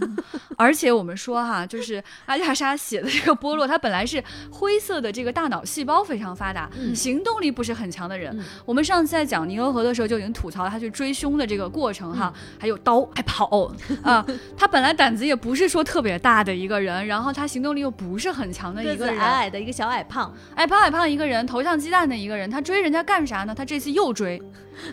[0.59, 8.37] 而且我们说哈，就是阿加莎写的这个波洛，他本来是灰色的这个大脑细胞非常发达，嗯行动力不是很强的人。
[8.37, 13.71] 嗯我们上次在讲尼罗河的时候就已经吐槽他去追凶的这个过程哈，还有刀还跑
[14.03, 14.25] 啊，
[14.57, 23.55] 他本来胆子也不是说特别大的一个人，然后他行动力又不是很强的一个人，矮矮的一个小矮胖，矮胖矮胖一个人，头像鸡蛋的一个人，他追人家干啥呢？
[23.55, 24.41] 他这次又追，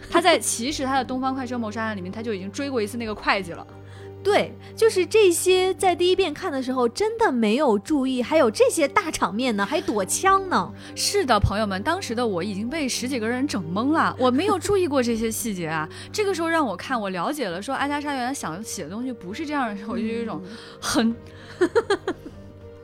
[0.08, 3.66] 他在其实他的《东方快车谋杀案》里面他就已经追过一次那个会计了。
[4.26, 10.68] 对，就是这些，在第一遍看的时候真的没有注意，还有这些大场面呢，还躲枪呢。
[10.96, 15.88] 是的，朋友们，当时的我已经被十几个人整懵了，我没有注意过这些细节啊。
[16.12, 20.42] 这个时候让我看，我了解了，说阿加莎原来想写的东西不是这样的时候，我就有一种
[20.80, 21.14] 很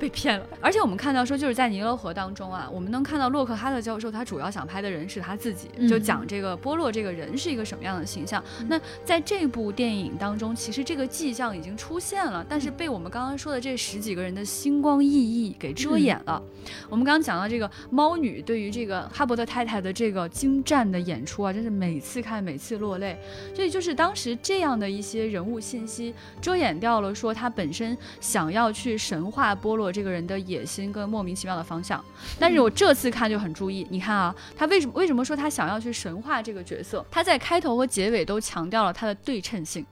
[0.02, 0.44] 被骗了。
[0.60, 8.42] 而且我们看到说，就是在尼罗河当中啊，我们能看到洛克哈特教授他主要想拍的人是他自己，嗯就讲这个波洛这个人是一个什么样的形象。
[8.66, 16.42] 那在这部电影当中，其实这个迹象已经出现了，但是被我们刚刚说的这十几个人的星光熠熠给遮掩了。
[16.90, 23.16] 我们刚刚讲到这个猫女对于这个哈伯特太太的这个精湛的演出啊，真是每次看每次落泪。
[23.54, 32.02] 所以就是当时这样的一些人物信息遮掩掉了，说他本身想要去神话波洛这个人的野心跟莫名其妙的方向。
[32.38, 37.04] 但是我这次看就很注意，你看啊，他为什么为什么说他想要去神化这个角色？
[37.10, 39.84] 他在开头和结尾都强调了他的对称性。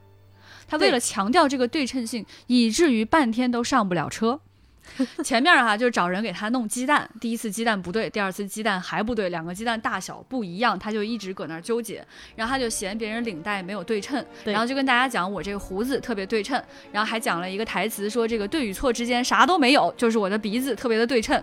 [0.67, 4.39] 他为了强调这个对称性，以至于半天都上不了车。
[5.23, 21.41] 前面哈、就是找人给他弄鸡蛋，第一次鸡蛋不对，第二次鸡蛋还不对，两个鸡蛋大小不一样，他就一直搁那儿纠结，然后他就嫌别人领带没有对称，对然后就跟大家讲我这个胡子特别对称，然后还讲了一个台词说这个对与错之间啥都没有，就是我的鼻子特别的对称，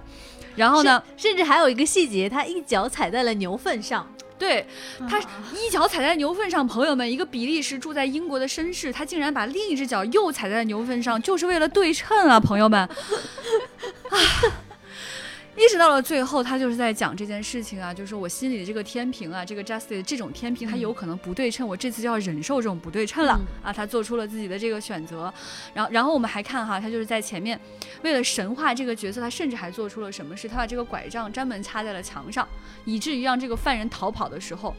[0.56, 4.06] 然后呢，甚至还有一个细节，他一脚踩在了牛粪上。
[4.38, 4.64] 对
[5.08, 5.18] 他
[5.52, 12.80] 一脚踩在牛粪上，朋友们，一个比利时住在英国的绅士，他竟然把另一只脚又踩在牛粪上，就是为了对称啊，朋友们。
[12.80, 12.88] 啊，
[15.58, 23.72] 一直到了最后，他就是在讲这件事情啊，就是我心里的这个天平啊，这个 justice 这种天平，它有可能不对称，我这次就要忍受这种不对称了、啊。
[23.72, 25.32] 他做出了自己的这个选择，
[25.74, 27.58] 然后，然后我们还看哈，他就是在前面
[28.02, 30.48] 为了神话这个角色，他甚至还做出了什么事？
[30.48, 32.46] 他把这个拐杖专门插在了墙上，
[32.84, 34.72] 以至于让这个犯人逃跑的时候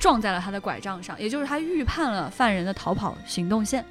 [0.00, 3.84] 撞在了他的拐杖上，也就是他预判了犯人的逃跑行动线。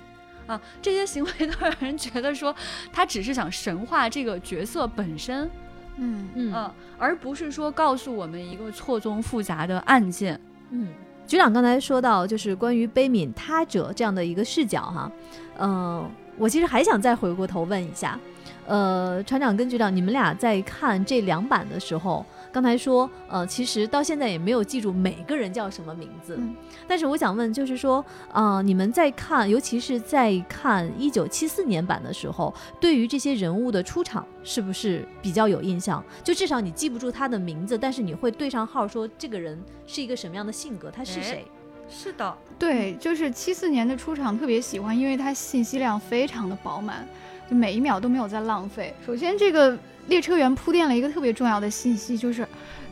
[0.45, 2.53] 啊，这些行为都让人觉得说，
[2.91, 5.49] 他只是想神化这个角色本身，
[5.97, 6.29] 嗯。
[6.35, 6.53] 嗯。
[6.53, 10.39] 呃，而不是说告诉我们一个错综复杂的案件。
[10.69, 10.87] 嗯，
[11.25, 15.11] 局长刚才说到，就是关于悲悯他者这样的一个视角哈，
[15.57, 18.19] 呃，我其实还想再回过头问一下，
[18.65, 22.25] 呃，船长跟局长，你们俩在看这两版的时候，
[22.57, 26.55] 刚才说，呃，其实到现在也没有记住每个人叫什么名字，嗯
[26.87, 36.03] 但是我想问，就是说，呃，你们在看，尤其是在看一九七四年版的时候，对于这些人物的出场是不是比较有印象？
[36.23, 41.45] 就至少你记不住他的名字，但是你会对上号，说这个人是一个什么样的性格，他是哎谁？
[41.87, 47.07] 是的，对，就是七四年的出场特别喜欢，因为它信息量非常的饱满，
[47.47, 48.95] 就每一秒都没有在浪费。
[49.05, 52.47] 首先，这个列车员铺垫了一个特别重要的信息，就是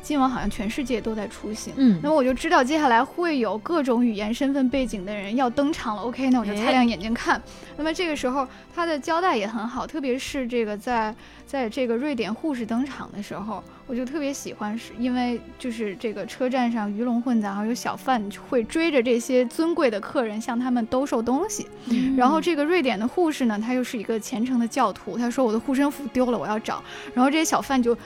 [0.06, 1.74] 今晚好像全世界都在出行。
[1.78, 6.04] 嗯那么我就知道接下来会有各种语言、身份背景的人要登场了。
[6.04, 7.42] OK，那我就擦哎亮眼睛看。
[7.76, 11.14] 那么这个时候他的交代也很好，特别是这个在
[11.48, 21.68] 在这个瑞典护士登场的时候，我就特别喜欢，是因为就是这个车站上鱼龙混杂，然后有小贩会追着这些尊贵的客人向他们兜售东西。
[21.88, 26.84] 嗯然后这个瑞典的护士呢，他又是一个虔诚的教徒，他说我的护身符丢了，我要找。
[27.16, 27.98] 然后这些小贩就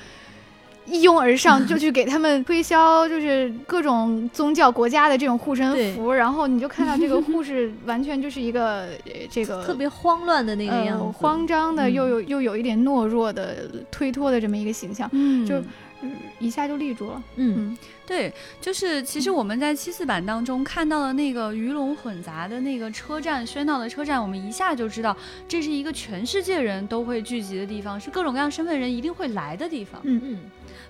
[0.89, 6.11] 一拥而上，就去给他们推销，就是各种宗教国家的这种护身符。
[6.11, 11.93] 然后你就看到这个护士完全就是一个 呃这个特别慌乱的那个样子，呃、慌张的，嗯。
[11.93, 15.45] 又有又有一点懦弱的推脱的这么一个形象，嗯。
[15.45, 15.61] 就
[16.01, 17.21] 嗯一下就立住了。
[17.35, 17.71] 嗯。
[17.71, 17.77] 嗯。
[18.07, 25.15] 对，就是其实我们在七四版当中看到的那个鱼龙混杂的那个车站，喧闹的车站，我们一下就知道
[25.47, 30.01] 这是一个全世界人都会聚集的地方，是各种各样身份人一定会来的地方。
[30.05, 30.19] 嗯。
[30.23, 30.39] 嗯，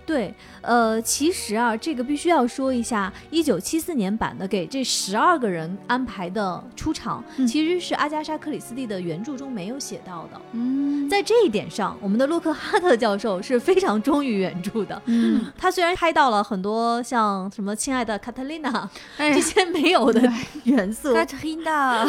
[0.09, 10.41] 对，呃，其实啊，这个必须要说一下，一九七四年版的给这十二个人安排的出场，嗯其实是阿加莎·克里斯蒂的原著中没有写到的。
[10.53, 14.99] 嗯，在这一点上，我们的洛克哈特教授是非常忠于原著的。
[15.05, 20.19] 嗯，他虽然拍到了很多像什么“亲爱的卡特琳娜 ”哎这些没有的
[20.65, 22.03] 元素，卡特琳娜，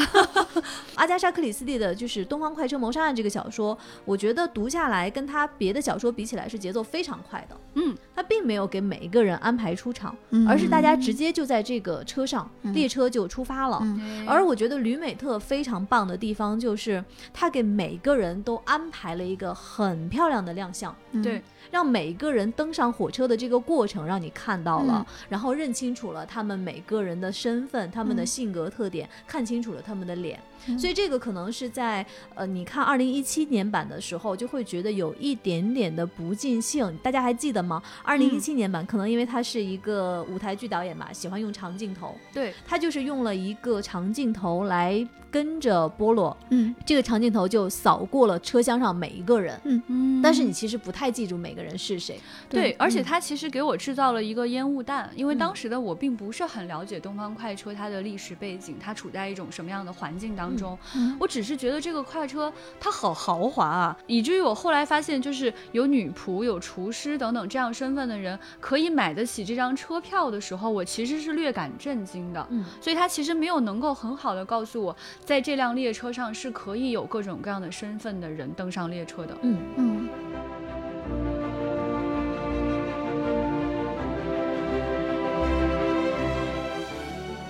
[0.96, 7.56] 阿加莎·克里斯蒂的就是《东方快车谋杀案》这个小说，我觉得读下来跟他别的小说比起来是节奏非常快的。
[7.74, 10.46] 嗯，他并没有给每一个人安排出场，嗯。
[10.48, 12.72] 而是大家直接就在这个车上，嗯。
[12.72, 13.78] 列车就出发了。
[13.82, 14.26] 嗯。
[14.28, 21.22] 而我觉得吕美特非常棒的地方就是，他给每个人都安排了一个很漂亮的亮相，嗯。
[21.22, 25.26] 对，让每个人登上火车的这个过程让你看到了，嗯。
[25.28, 28.26] 然后认清楚了他们每个人的身份、他们的嗯。
[28.26, 30.40] 性格特点，看清楚了他们的脸。
[30.66, 36.96] 嗯所以这个可能是在呃，你看二零一七年版的时候，就会觉得有一点点的不尽兴。
[37.02, 37.82] 大家还记得吗？
[38.02, 46.74] 二零一七年版可能因为他是一个舞台剧导演嘛，喜欢用长镜头，对，他就是用了一个长镜头来跟着波洛，嗯。
[46.84, 50.20] 这个长镜头就扫过了车厢上每一个人，嗯。
[50.22, 52.18] 但是你其实不太记住每个人是谁。
[52.48, 53.04] 对，而且嗯。
[53.04, 55.38] 它其实给我制造了一个烟雾弹，因为嗯。
[55.38, 60.78] 当时的我并不是很了解东方快车它的历史背景，它处在一种什么样的环境当中。
[60.94, 72.46] 嗯我只是觉得这个快车它好豪华啊，以至于我后来发现，就是有女仆、有厨师等等这样身份的人可以买得起这张车票的时候，我其实是略感震惊的。
[72.50, 79.36] 嗯所以他其实没有能够很好的告诉我，在这辆列车上是可以有各种各样的身份的人登上列车的。
[79.42, 80.08] 嗯嗯。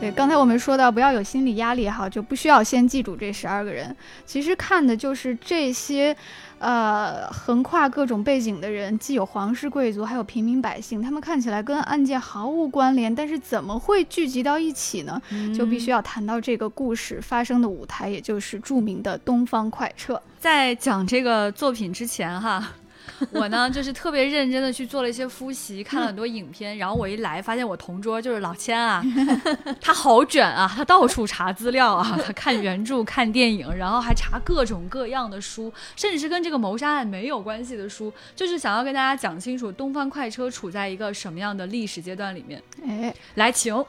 [0.01, 3.95] 对，刚才我们说到不要有心理压力哈，就不需要先记住这十二个人。
[4.25, 6.17] 其实看的就是这些，
[6.59, 15.21] 呃，横跨各种背景的人，既有皇室贵族，还有平民百姓，他们看起来跟案件毫无关联，但是怎么会聚集到一起呢？
[15.55, 20.21] 就必须要谈到这个故事发生的舞台，也就是著名的东方快车。
[20.39, 22.73] 在讲这个作品之前哈。
[23.33, 29.03] 我呢，就是特别认真的去做了一些复习，看了很多影片，然后我一来发现我同桌就是老千啊，
[29.81, 42.63] 他好卷啊，他到处查资料啊，他看原著、看电影，然后还查各种各样的书，甚至是跟这个谋杀案没有关系的书，就是想要跟大家讲清楚东方快车处在一个什么样的历史阶段里面。
[42.87, 43.85] 哎，来，请。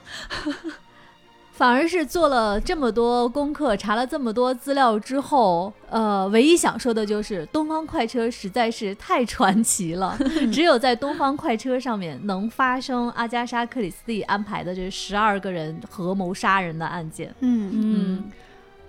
[1.61, 10.17] 反而是做了这么多功课，查了这么多资料之后，呃，唯一想说的就是东方快车实在是太传奇了。
[10.51, 17.31] 只有在东方快车上面能发生阿加莎·克里斯蒂安排的这十二个人合谋杀人的案件。
[17.41, 18.23] 嗯嗯，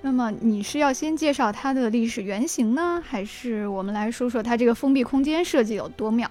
[0.01, 6.27] 那么你是要先介绍它的历史原型呢，还是我们来说说它这个封闭空间设计有多妙？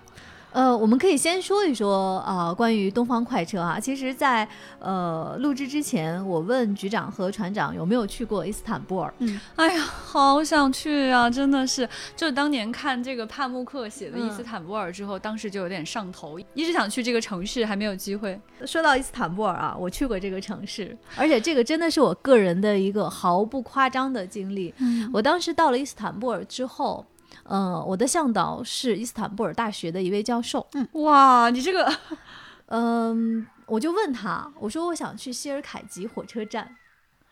[0.52, 3.80] 呃，我们可以先说一说啊、呃关于东方快车啊。
[3.80, 4.48] 其实在，
[4.80, 9.14] 呃录制之前，我问局长和船长有没有去过伊斯坦布尔。
[9.20, 11.30] 嗯哎呀，好想去啊！
[11.30, 18.40] 真的是，就当年看这个帕慕克写的《伊斯坦布尔》之后，当时就有点上头，一直想去这个城市，还没有机会。
[18.66, 24.74] 说到伊斯坦布尔啊，我去过这个城市，而且这个真的是我个人的一个毫不夸张的经历。
[24.80, 27.06] 嗯我当时到了伊斯坦布尔之后，
[27.52, 31.94] 呃，我的向导是伊斯坦布尔大学的一位教授，嗯哇，你这个
[32.68, 36.78] 嗯，我就问他，我说我想去希尔凯吉火车站。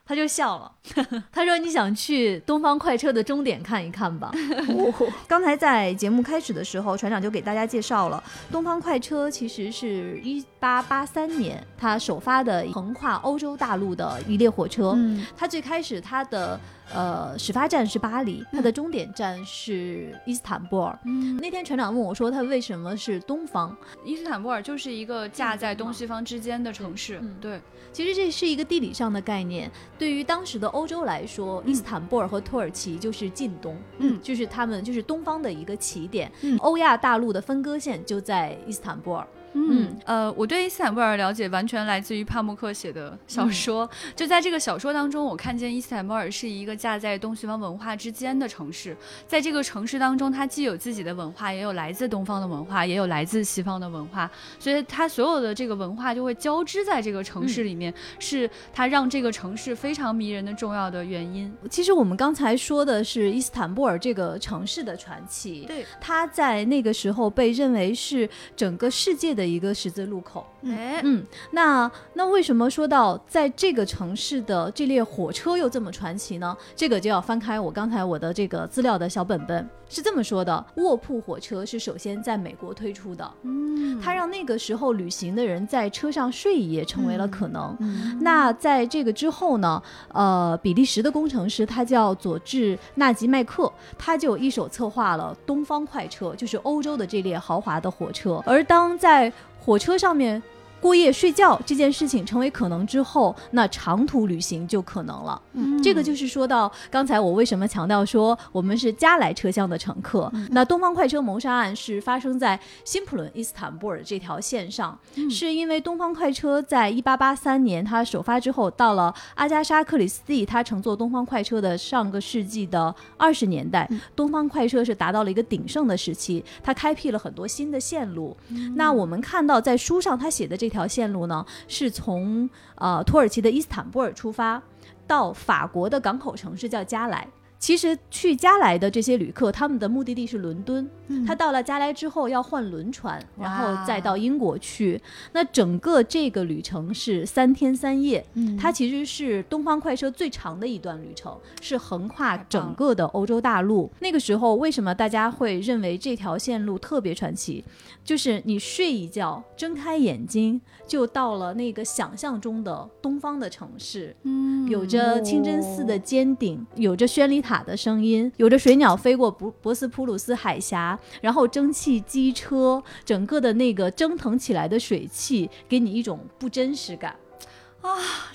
[0.05, 0.71] 他就笑了，
[1.31, 4.31] 他说：“你想去东方快车的终点看一看吧。
[5.29, 14.93] ”刚才在节目开始的时候，船长就给大家介绍了东方快车，其实是一八八三年它首发的横跨欧洲大陆的一列火车。
[14.95, 16.59] 嗯它最开始它的
[16.93, 20.97] 呃始发站是巴黎，它的终点站是伊斯坦布尔。
[21.05, 23.75] 嗯，那天船长问我说，它为什么是东方？
[24.03, 27.19] 伊斯坦布尔就是一个架在东西方之间的城市。
[27.21, 27.61] 嗯对，
[27.93, 29.69] 其实这是一个地理上的概念。
[29.97, 36.31] 对于当时的欧洲来说，伊斯坦布尔和土耳其就是近东，嗯就是他们就是东方的一个起点。
[36.41, 39.25] 嗯欧亚大陆的分割线就在伊斯坦布尔。
[39.53, 43.89] 嗯呃，我对伊斯坦布尔了解完全来自于帕慕克写的小说。
[44.15, 48.95] 就在这个小说当中，我看见伊斯坦布尔是一个架在东西方文化之间的城市。
[49.27, 61.51] 在这个城市当中，它既有自己的文化，也有来自东方的文化，也有来自西方的文化，所以它所有的这个文化就会交织在这个城市里面，是它让这个城市非常迷人的重要的原因。
[61.69, 70.45] 其实我们刚才说的是伊斯坦布尔这个城市的传奇，对，它在那个时候被认为是整个世界的一个十字路口。
[70.65, 76.55] 哎，嗯，那那为什么说到在这个城市的这列火车又这么传奇呢？
[76.75, 87.75] 这个就要翻开我刚才我的这个资料的小本本，是这么说的：卧铺火车是首先在美国推出的，嗯它让那个时候旅行的人在车上睡一夜成为了可能。
[87.79, 98.41] 嗯那在这个之后呢，呃，比利时的工程师他叫佐治纳吉麦克，他就一手策划了东方快车，就是欧洲的这列豪华的火车。
[98.45, 100.41] 而当在火车上面
[100.79, 105.41] 过夜睡觉这件事情成为可能之后，那长途旅行就可能了。
[105.53, 110.31] 嗯这个就是说到刚才我为什么强调说我们是加来车厢的乘客。
[110.51, 114.97] 那东方快车谋杀案是发生在新普伦伊斯坦布尔这条线上，
[115.29, 128.35] 是因为东方快车在一八八三年它首发之后，到了阿加莎克里斯蒂，她乘坐东方快车的上个世纪的二十年代，东方快车是达到了一个鼎盛的时期，它开辟了很多新的线路。
[128.75, 134.61] 那我们看到在书上他写的这这条线路呢，是从呃土耳其的伊斯坦布尔出发。
[135.07, 137.27] 到法国的港口城市叫加莱，
[137.59, 140.89] 其实去加来的这些旅客，他们的目的地是伦敦。
[141.11, 145.01] 嗯他到了加来之后要换轮船，然后再到英国去。
[145.33, 153.91] 那整个这个旅程是三天三夜，嗯它其实是东方快车最长的一段旅程，是横跨整个的欧洲大陆。
[153.99, 157.63] 那个时候，为什么大家会认为这条线路特别传奇？
[158.03, 177.15] 就是你睡一觉，睁开眼睛就到了那个想象中的东方的城市，嗯有着清真寺的尖顶，有着宣礼塔的声音，有着水鸟飞过博博斯普鲁斯海峡，然后蒸汽机车，整个的那个蒸腾起来的水汽，给你一种不真实感。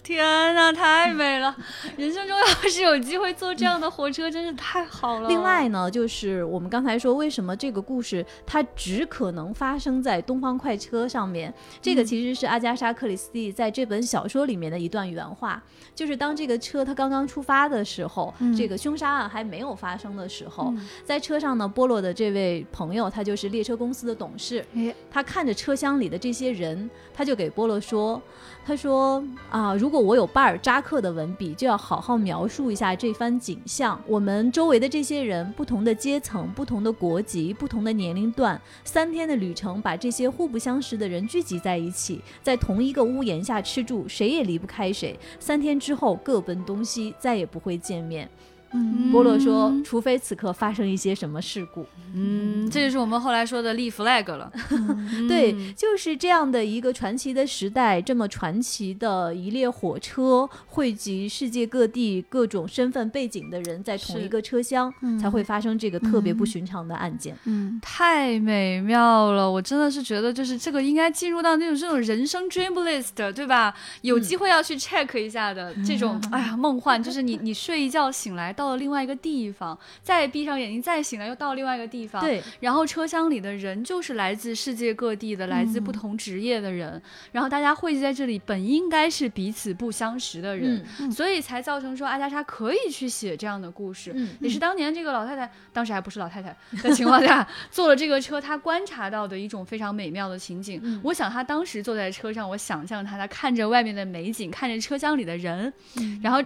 [0.03, 1.57] 天哪，太美了！
[1.97, 5.29] 人生中要是有机会坐这样的火车，真是太好了。
[5.29, 11.53] 另外呢，就是我们刚才说，为什么这个故事它只可能发生在东方快车上面？
[11.81, 15.63] 这个其实是阿加莎·克里斯蒂在这本小说里面的一段原话，
[15.95, 28.21] 就是当这个车它刚刚出发的时候，嗯这个凶杀案还没有发生的时候，嗯在车上呢，波洛的这位朋友，他就是列车公司的董事，哎他看着车厢里的这些人，他就给波洛说
[28.67, 34.01] ：“他说啊，如果我有巴尔扎克的文笔，就要好好描述一下这番景象。
[34.07, 45.19] 我们周围的这些人，不同的阶层、不同的国籍、不同的年龄段，三天的旅程，把这些互不相识的人聚集在一起，在同一个屋檐下吃住，谁也离不开谁。
[45.39, 48.27] 三天之后各奔东西，再也不会见面。”
[48.75, 54.51] 嗯波洛说：“除非此刻发生一些什么事故。”嗯，这就是我们后来说的立 flag 了。
[54.71, 67.37] 嗯 对，就是这样的一个传奇的时代，这么传奇的一列火车，汇集世界各地各种身份背景的人在同一个车厢，嗯才会发生这个特别不嗯寻常的案件。
[67.45, 69.51] 嗯太美妙了！
[69.51, 73.75] 我真的是觉得，就是这个应该进入到那种这种人生 dream list，对吧？
[74.03, 82.21] 有机会要去 check 一下的、这种，哎呀，梦幻，就是你你睡一觉醒来到了另外一个地方，再闭上眼睛再醒来又到另外一个地方，。
[82.21, 87.01] 对，然后车厢里的人就是来自世界各地的、来自不同职业的人，
[87.33, 94.13] 然后大家汇集在这里，本应该是彼此不相识的人，嗯所以才造成说阿加莎可以去写这样的故事。
[94.15, 100.81] 嗯也是当年这个老太太，当时还不是老太太的情况下， 坐了这个车，她观察到的一种非常美妙的情景。
[100.83, 106.43] 嗯我想她当时坐在车上，我想象她，她看着外面的美景，看着车厢里的人，嗯然后。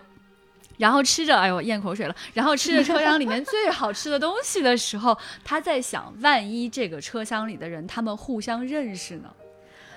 [0.79, 2.17] 然后吃着，哎呦，咽口水了。
[2.33, 9.29] 然后吃着车厢里面最好吃的东西的时候， 他在想，万一这个车厢里的人他们互相认识呢？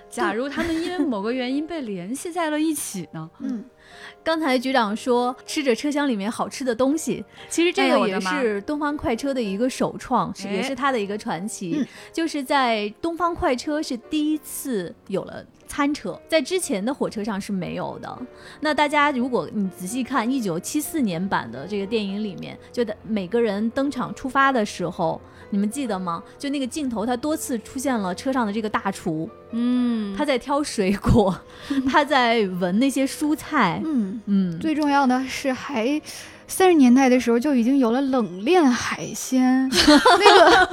[0.10, 3.30] 假如他们因为某个原因被联系在了一起呢？
[3.40, 3.64] 嗯
[4.24, 11.76] 刚才局长说吃着车厢里面好吃的东西，其实这个也是东方快车的一个首创，是也哎是它的一个传奇。
[11.78, 15.44] 嗯就是在东方快车是第一次有了。
[15.68, 18.20] 餐车在之前的火车上是没有的。
[18.60, 26.24] 那大家如果你仔细看一九七四年版的这个电影里面，就的每个人登场出发的时候，你们记得吗？
[26.40, 31.38] 就那个镜头，他多次出现了车上的这个大厨，嗯，他在挑水果，
[31.88, 36.02] 他在闻那些蔬菜，嗯，嗯，最重要的是还。
[36.52, 39.68] 三十年代的时候就已经有了冷链海鲜，
[40.20, 40.68] 那个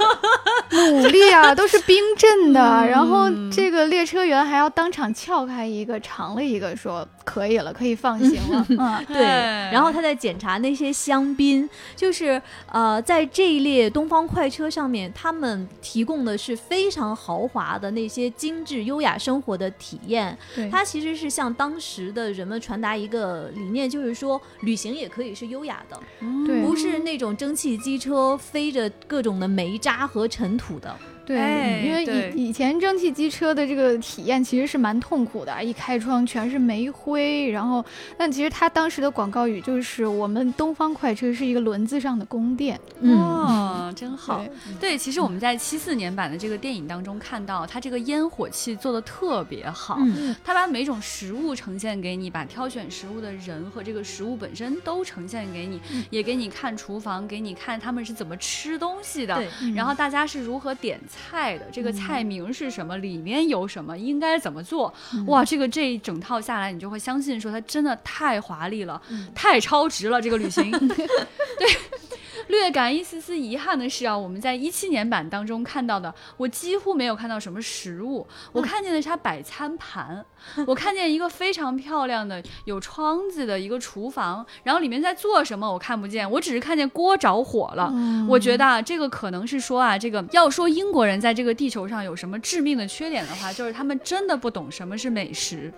[0.71, 8.65] 牡蛎啊都是冰镇的，嗯然后这个列车员还要当场撬开一个尝了一个，说可以了，可以放行了。
[8.77, 20.37] 嗯，对，哎然后他在检查那些香槟，就是呃，在这一列东方快车上面，他们提供的是非常豪华的那些精致优雅生活的体验。
[20.53, 25.99] 对，它其实是向当时的人们传达一个理念，就是说旅行也可以是优雅的，
[26.45, 30.97] 对不是那种蒸汽机车飞着各种的煤渣和尘土的。
[31.29, 32.03] 对，哎因为
[32.33, 37.85] 以以前蒸汽机车的这个体验其实是蛮痛苦的，一开窗全是煤灰，然后，
[38.17, 42.79] 但其实它当时的广告语就是我们东方快车是一个轮子上的宫殿。
[43.01, 44.39] 嗯，哦，真好。
[44.39, 44.49] 对
[44.79, 49.99] 对，其实我们在七四年版的这个电影当中看到，它这个烟火气做的特别好。
[49.99, 59.35] 嗯它把每种食物呈现给你，把挑选食物的人和这个食物本身都呈现给你，嗯也给你看厨房，给你看他们是怎么吃东西的。
[59.35, 61.18] 对，然后大家是如何点菜
[61.57, 61.65] 的？
[61.71, 62.97] 这个菜名是什么？
[62.97, 63.97] 里面有什么？
[63.97, 64.93] 应该怎么做？
[65.27, 70.21] 哇，这个这一整套下来，你就会相信说它真的太华丽了，嗯太超值了。
[70.21, 71.07] 这个旅行，对。
[72.49, 80.25] 略感一丝丝遗憾的是啊，我们在一七年版当中看到的，我几乎没有看到什么食物，我看见的是它摆餐盘，
[80.67, 87.89] 我看见一个非常漂亮的有窗子的一个厨房，然后里面在做什么我看不见，我只是看见锅着火了。
[87.93, 95.71] 嗯我觉得啊，这个可能是说啊，这个要说英国人在这个地球上有什么致命的缺点的话，就是他们真的不懂什么是美食。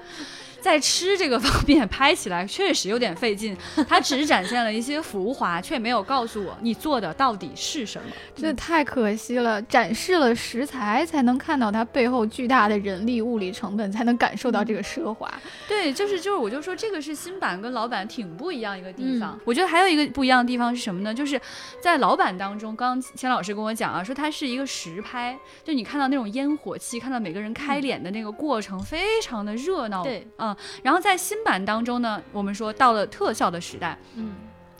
[0.61, 3.57] 在吃这个方面拍起来确实有点费劲，
[3.89, 8.07] 它只展现了一些浮华，却没有告诉我你做的到底是什么。
[8.35, 15.27] 这太可惜了，展示了食材，才能看到它背后巨大的人力物力成本，才能感受到这个奢华。
[15.67, 19.39] 对，就是就是，我就说这个是新版跟老版挺不一样一个地方。
[19.43, 21.11] 我觉得还有一个不一样的地方是什么呢？
[21.11, 21.41] 就是
[21.81, 30.03] 在老版当中，刚刚钱老师跟我讲啊，说它是一个实拍，就你看到那种烟火气，看到每个人开脸的那个过程，非常的热闹。
[30.03, 30.50] 对，嗯。
[30.83, 34.33] 然后在新版当中呢，我们说到了特效的时代，嗯，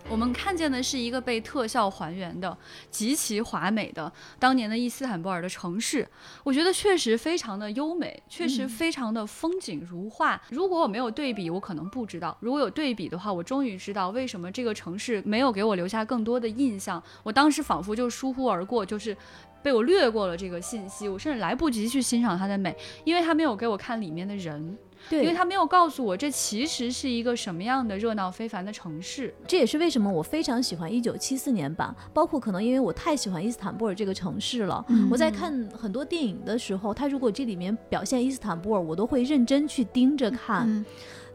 [0.10, 2.58] 我们看见的是一个被特效还原的
[2.90, 6.08] 极其华美的当年的伊斯坦布尔的城市，
[6.44, 10.42] 我觉得确实非常的优美，确实非常的风景如画。
[10.50, 17.02] 如果我没有对比，我可能不知道；如果有对比的话，我终于知道为什么这个城市没有给我留下更多的印象。
[17.24, 19.16] 我当时仿佛就疏忽而过，就是
[19.64, 24.78] 被我略过了这个信息，我甚至来不及去欣赏它的美，因为它没有给我看里面的人。
[25.10, 29.34] 对，因为他没有告诉我这其实是一个什么样的热闹非凡的城市。
[29.48, 34.86] 这也是为什么我非常喜欢一九七四年版，包括可能因为我太喜欢伊斯坦布尔这个城市了。
[35.10, 40.86] 我在看很多电影的时候，他如果这里面表现伊斯坦布尔，我都会认真去盯着看。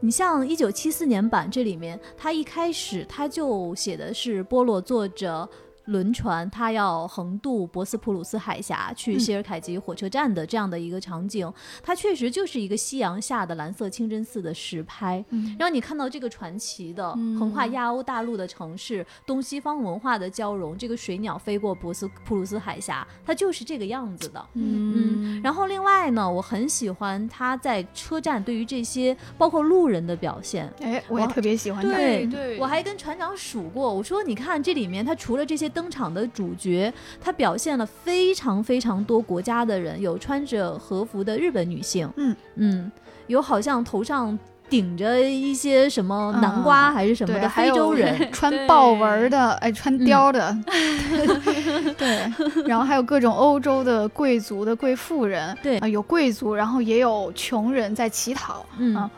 [0.01, 5.49] 你像一九七四年版这里面，他一开始他就写的是波洛坐着。
[5.87, 15.25] 轮船，它要横渡博斯普鲁斯海峡去谢尔凯吉火车站的这样的一个场景，它确实就是一个夕阳下的蓝色清真寺的实拍，
[15.57, 20.77] 让你看到这个传奇的横跨亚欧大陆的城市，东西方文化的交融。
[20.77, 24.45] 这个水鸟飞过博斯普鲁斯海峡，它就是这个样子的。
[24.55, 30.69] 嗯，然后另外呢，我很喜欢他在车站对于这些包括路人的表现。
[30.81, 31.81] 哎，我也特别喜欢。
[31.81, 35.71] 对对，我还跟船长数过，我说你看这里面，它除了这些。
[35.77, 42.35] 登场的主角，他表现了非常非常多国家的人，有穿着和服的日本女性，嗯。
[42.55, 42.91] 嗯，
[43.27, 44.39] 有好像头上
[44.71, 50.57] 顶着一些什么南瓜还是什么的非洲人， 穿豹纹的，哎，穿貂的，
[51.99, 52.33] 对，
[52.67, 55.77] 然后还有各种欧洲的贵族的贵妇人，对。
[55.79, 59.09] 啊，有贵族，然后也有穷人在乞讨，嗯。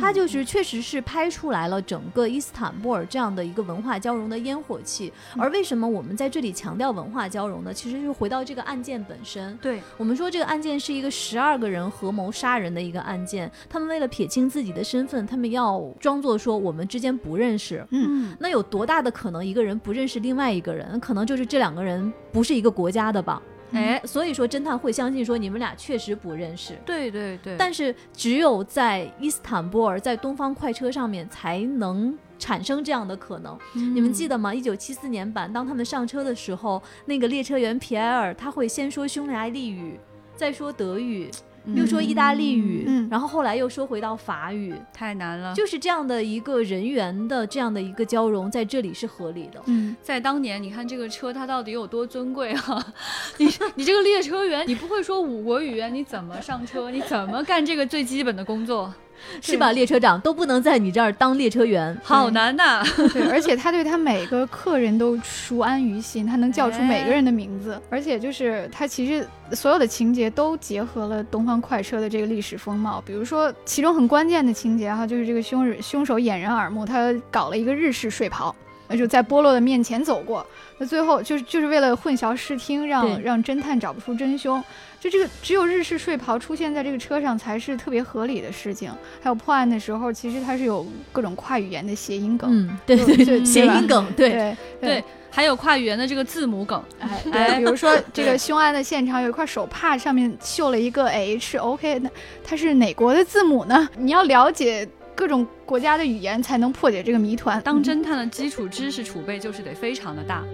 [0.00, 5.12] 它就是确实是拍出来了整个伊斯坦布尔这样的一个文化交融的烟火气。
[5.36, 7.72] 而为什么我们在这里强调文化交融呢？
[7.72, 9.56] 其实就回到这个案件本身。
[9.62, 13.50] 对我们说，这个案件是一个十二个人合谋杀人的一个案件。
[13.68, 17.86] 他们为了撇清自己的身份，他们要装作说我们之间不认识。
[17.90, 20.98] 嗯，那有多大的可能一个人不认识另外一个人？
[21.00, 23.40] 可能就是这两个人不是一个国家的吧。
[23.72, 26.74] 哎，所以说侦探会相信说你们俩确实不认识。
[26.84, 27.56] 对对对。
[27.58, 33.58] 但是只有在伊斯坦布尔，在东方快车上面才能产生这样的可能。
[33.72, 34.54] 你们记得吗？
[34.54, 39.98] 一九七四年版，当他们上车的时候，那个列车员皮埃尔他会先说匈牙利语，
[40.36, 41.30] 再说德语。
[41.74, 45.54] 又说意大利语，然后后来又说回到法语，太难了。
[45.54, 49.60] 就是这样的一个人员的这样的一个交融，在这里是合理的。
[49.66, 52.94] 嗯，在当年，你看这个车它到底有多尊贵啊？
[53.38, 56.90] 你你这个列车员，你不会说五国语言，你怎么上车？
[56.90, 58.92] 你怎么干这个最基本的工作？
[59.40, 62.82] 是吧，列车长都不能在你这儿当列车员， 好难呐。
[63.12, 73.02] 对，而且他对他每个客人都熟谙于心，他能叫出每个人的名字，而且就是他其实所有的情节都结合了东方快车的这个历史风貌。
[73.06, 78.54] 比如说，其中很关键的情节哈，就是这个凶人凶手掩人耳目，他搞了一个日式睡袍，
[78.88, 80.46] 那就在波洛的面前走过，
[80.78, 84.62] 那最后就是就是为了混淆视听，让让侦探找不出真凶。
[84.98, 88.90] 就这个只有日式睡袍出现在这个车上才是特别合理的事情。
[89.22, 92.50] 还有破案的时候，其实它是有各种跨语言的谐音梗。
[92.50, 96.82] 嗯，对对对，谐音梗，对对，还有跨语言的这个字母梗。
[96.98, 102.10] 哎， 对，比如说这个凶案的现场有一块手帕，上面绣了一个 H，OK，那
[102.42, 103.88] 它是哪国的字母呢？
[103.98, 107.60] 你要了解各种国家的语言才能破解这个谜团。
[107.62, 110.44] 当侦探的基础知识储备就是得非常的大。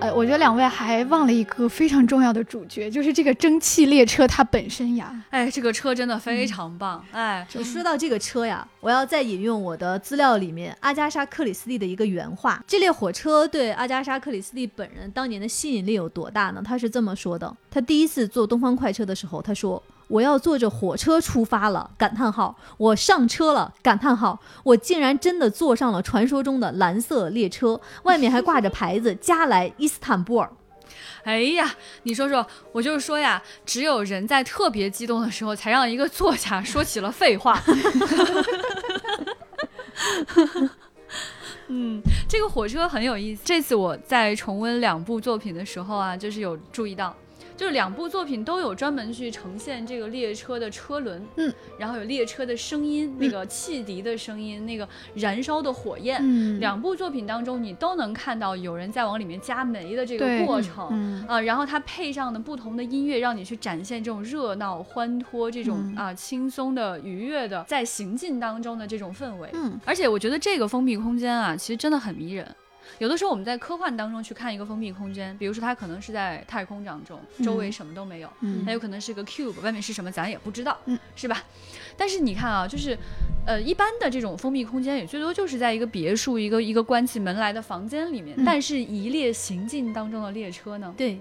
[0.00, 5.14] 呃，我觉得两位还忘了一个非常重要的主角，就是这个蒸汽列车它本身呀。
[5.30, 7.04] 哎，这个车真的非常棒。
[7.12, 16.60] 哎，就说到这个车呀，我要再引用我的资料里面阿加莎·克里斯蒂的一个原话：这列火车对阿加莎·克里斯蒂本人当年的吸引力有多大呢？
[16.64, 19.80] 他是这么说的：他第一次坐东方快车的时候，他说。
[20.12, 21.90] 我要坐着火车出发了！
[21.96, 22.54] 感叹号！
[22.76, 23.72] 我上车了！
[23.82, 24.38] 感叹号！
[24.62, 30.52] 我竟然真的坐上了传说中的蓝色列车，外面还挂着牌子“加来伊斯坦布尔”。
[31.24, 37.58] 哎呀，你说说，我就是说呀，只有人在特别激动的时候，才让一个作家说起了废话。
[41.68, 43.40] 嗯，这个火车很有意思。
[43.46, 47.16] 这次我在重温两部作品的时候啊，就是有注意到。
[47.62, 56.18] 就是两部作品都有专门去呈现这个列车的车轮，嗯，然后有列车的声音，那个汽笛的声音，那个燃烧的火焰。
[56.20, 60.88] 嗯，两部作品当中，你都能看到有人在往里面加煤的这个过程。
[60.90, 69.48] 嗯啊，然后它配上的不同的音乐，让你去展现这种热闹、欢脱、这种、嗯啊轻松的、愉悦的在行进当中的这种氛围。
[69.54, 72.44] 嗯而且我觉得这个封闭空间啊，其实真的很迷人。
[73.02, 77.72] 有的时候我们在科幻当中去看一个封闭空间，比如说它可能是在太空当中，周围嗯。
[77.72, 78.64] 什么都没有，嗯。
[78.64, 80.96] 它有可能是个 cube，外面是什么咱也不知道，嗯。
[81.16, 81.42] 是吧？
[81.96, 82.96] 但是你看啊，就是，
[83.46, 88.44] 呃，一般的这种封闭空间也最多就是在一个别墅、一个一个关起门来的房间里面，嗯。
[88.44, 91.18] 但是一列行进当中的列车呢，对，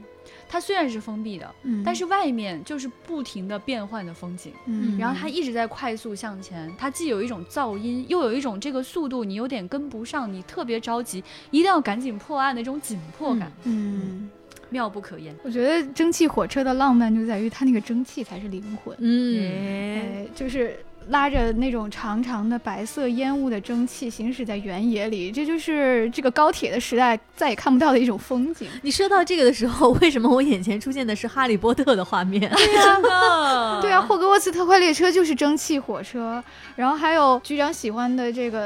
[0.47, 4.53] 它虽然是封闭的，嗯，但是外面就是不停的变换的风景。
[4.65, 14.29] 嗯，然后它一直在快速向前，它既有一种噪音，又有一种这个速度你有点跟不上，你特别着急，一定要赶紧破案的这种紧迫感，嗯，
[14.71, 15.35] 妙不可言。
[15.43, 20.75] 我觉得蒸汽火车的浪漫就在于它那个蒸汽才是灵魂，嗯，就是
[21.09, 28.67] 拉着那种长长的白色烟雾的蒸汽行驶在原野里，这就是这个高铁的时代再也看不到的一种风景。
[28.81, 32.49] 你说到这个的时候，为什么我眼前出现的是哈利波特的画面？
[32.49, 36.41] 对呀、 对啊，霍格沃茨特快列车就是蒸汽火车，
[36.75, 38.59] 然后还有局长喜欢的这个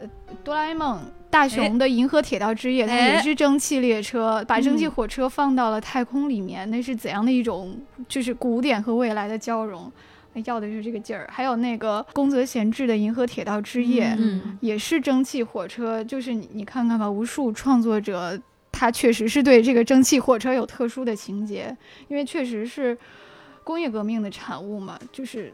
[0.00, 0.08] 呃
[0.42, 1.00] 哆啦 A 梦。
[1.32, 7.74] 大雄的《银河铁道之夜》，它也是蒸汽列车，把蒸汽火车放到了太空里面，那是怎样的一种
[8.06, 9.90] 就是古典和未来的交融？
[10.44, 11.26] 要的就是这个劲儿。
[11.32, 18.38] 还有那个宫泽贤治的《银河铁道之夜》，嗯也是蒸汽火车，就是你你看看吧，无数创作者
[18.70, 21.74] 他确实是对这个蒸汽火车有特殊的情节，
[22.08, 22.96] 因为确实是
[23.64, 25.50] 工业革命的产物嘛，就是。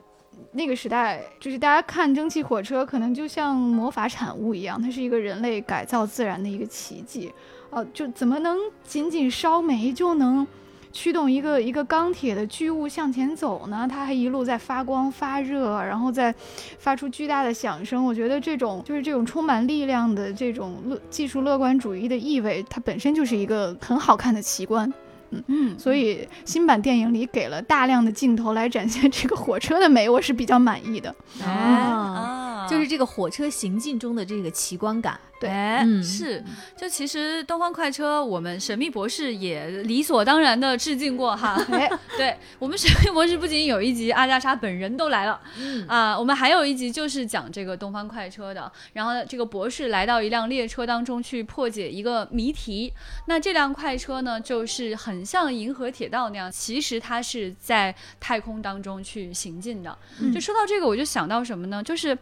[0.52, 7.32] 那个时代，就是大家看蒸汽火车，可能就像魔法产物一样，它是一个人类改造自然的一个奇迹。
[7.70, 10.46] 哦、就怎么能仅仅烧煤就能
[10.90, 13.86] 驱动一个一个钢铁的巨物向前走呢？
[13.88, 16.34] 它还一路在发光发热，然后再
[16.78, 18.02] 发出巨大的响声。
[18.02, 24.90] 我觉得这种就是这种充满力量的这种乐技术乐观主义的意味，它本身就是一个很好看的奇观。
[25.30, 31.14] 嗯，所以新版电影里给了大量的镜头来展现这个火车的美，我是比较满意的。
[31.44, 35.18] 哎啊啊，就是这个火车行进中的这个奇观感。
[35.40, 35.48] 对
[36.02, 36.42] 是，
[36.76, 41.54] 就其实东方快车，我们神秘博士也理所当然的致敬过哈。
[41.70, 41.88] 哎，
[42.18, 48.72] 对我们神秘博士不仅有一集阿加莎本人都来了嗯啊，我们还有一集就是讲这个东方快车的。
[48.94, 52.92] 然后这个博士来到一辆列车当中去破解一个谜题。
[53.26, 59.96] 那这辆快车呢，就是很像银河铁道那样，其实它是在太空当中去行进的。
[60.20, 61.80] 嗯就说到这个，我就想到什么呢？
[61.80, 62.18] 就是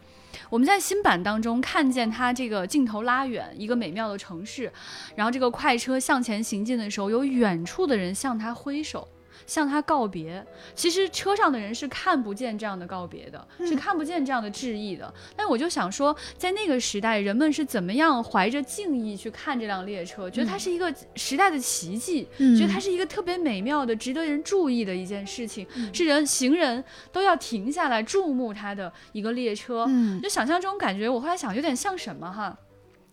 [0.50, 4.72] 我们在新版当中看见他这个镜头拉远一个美妙的城市，
[5.14, 9.06] 然后这个快车向前行进的时候，有远处的人向他挥手。
[9.46, 15.12] 向他告别，其实车上的人是看不见这样的告别的，嗯是看不见这样的致意的。
[15.34, 26.82] 但我就想说，在那个时代，人们是怎么样怀着敬意去看这辆列车，觉得它是一个时代的奇迹，嗯觉得它是一个特别美妙的、值得人注意的一件事情，嗯是人行人
[27.12, 29.84] 都要停下来注目它的一个列车。
[29.88, 32.56] 嗯就想象这种感觉，我后来想，有点像什么哈？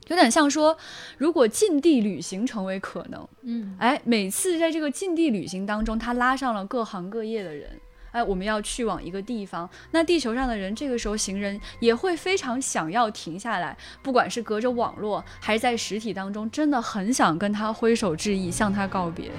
[0.08, 0.78] 有点像说，
[1.18, 7.80] 如果近地旅行成为可能，嗯哎，每次在这个近地旅行当中，他拉上了各行各业的人。
[8.12, 19.32] 哎，我们要去往一个地方，那地球上的人这个时候行人也会非常想要停下来，不管是隔着网络还是在实体当中，真的很想跟他挥手致意，向他告别。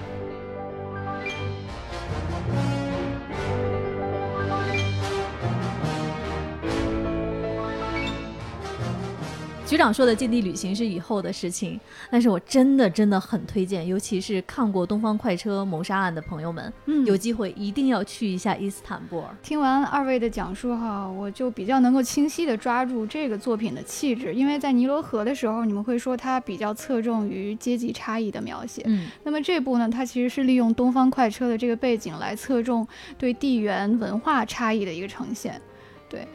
[9.74, 19.36] 局长说的近地旅行是以后的事情，但是我真的真的很推荐，尤其是看过《东方快车谋杀案》的朋友们，嗯有机会一定要去一下伊斯坦布尔。
[19.42, 28.80] 听完二位的讲述哈，我就比较能够清晰地抓住这个作品的气质，因为在尼罗河的时候，你们会说它比较侧重于阶级差异的描写。
[28.86, 32.86] 嗯那么这部呢，它其实是利用东方快车的这个背景来侧重
[33.18, 35.60] 对地缘文化差异的一个呈现。
[36.08, 36.28] 对，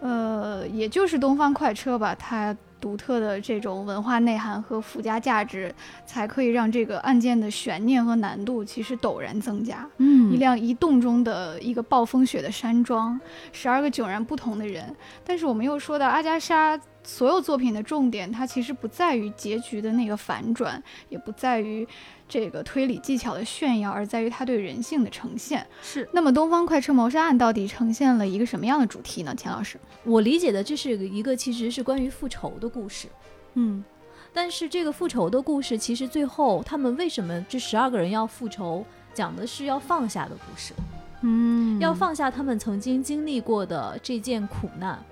[0.00, 5.74] 呃，也就是东方快车吧，它独特的这种文化内涵和附加价值，
[6.04, 9.88] 才可以让这个案件的悬念和难度其实陡然增加。
[9.98, 13.18] 嗯一辆移动中的一个暴风雪的山庄，
[13.52, 14.94] 十二个迥然不同的人。
[15.24, 21.86] 但是我们又说到阿加莎所有作品的重点，它其实不在于结局的那个反转，也不在于
[22.28, 25.66] 这个推理技巧的炫耀，而在于它对人性的呈现。
[25.82, 29.34] 是那么《东方快车谋杀案》到底呈现了一个什么样的主题呢？
[29.34, 33.08] 钱老师，我理解的这是一个其实是关于复仇的故事。
[33.54, 33.84] 嗯
[34.32, 40.74] 但是这个复仇的故事，其实最后他们为什么这十二个人要复仇，讲的是要放下的故事，
[41.22, 45.02] 嗯要放下他们曾经经历过的这件苦难，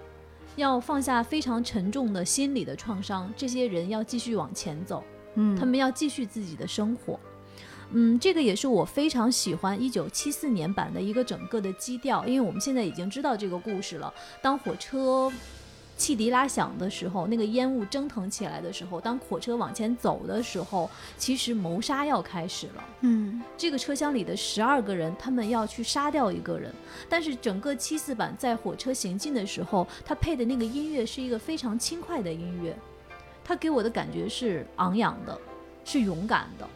[0.56, 5.02] 要放下非常沉重的心理的创伤，这些人要继续往前走。
[5.35, 7.18] 嗯他们要继续自己的生活。
[7.93, 14.12] 嗯，这个也是我非常喜欢一九七四年版的一个整个的基调，因为我们现在已经知道这个故事了。
[14.43, 15.30] 当火车
[15.97, 22.85] 汽笛拉响的时候，那个烟雾蒸腾起来的时候，当火车往前走的时候，其实谋杀要开始了。
[23.03, 26.74] 嗯这个车厢里的十二个人，他们要去杀掉一个人，
[27.09, 32.76] 但是整个七四版在火车行进的时候，它配的那个音乐是一个非常轻快的音乐，
[33.45, 35.38] 它给我的感觉是昂扬的，
[35.84, 36.68] 是勇敢的。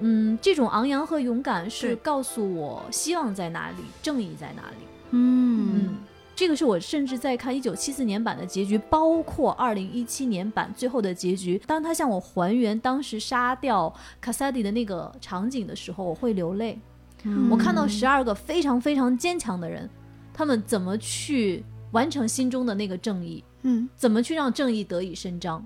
[0.00, 4.76] 嗯，这种昂扬和勇敢是告诉我希望在哪里，正义在哪里。
[5.12, 5.96] 嗯嗯，
[6.34, 11.56] 这个是我甚至在看一九七四年版的结局，包括二零一七年版最后的结局。
[11.66, 16.78] 当他向我还原当时杀掉卡萨迪的那个场景的时候，我会流泪。
[17.22, 19.88] 嗯我看到十二个非常非常坚强的人，
[20.34, 25.64] 他们怎么去完成心中的那个正义，嗯怎么去让正义得以伸张。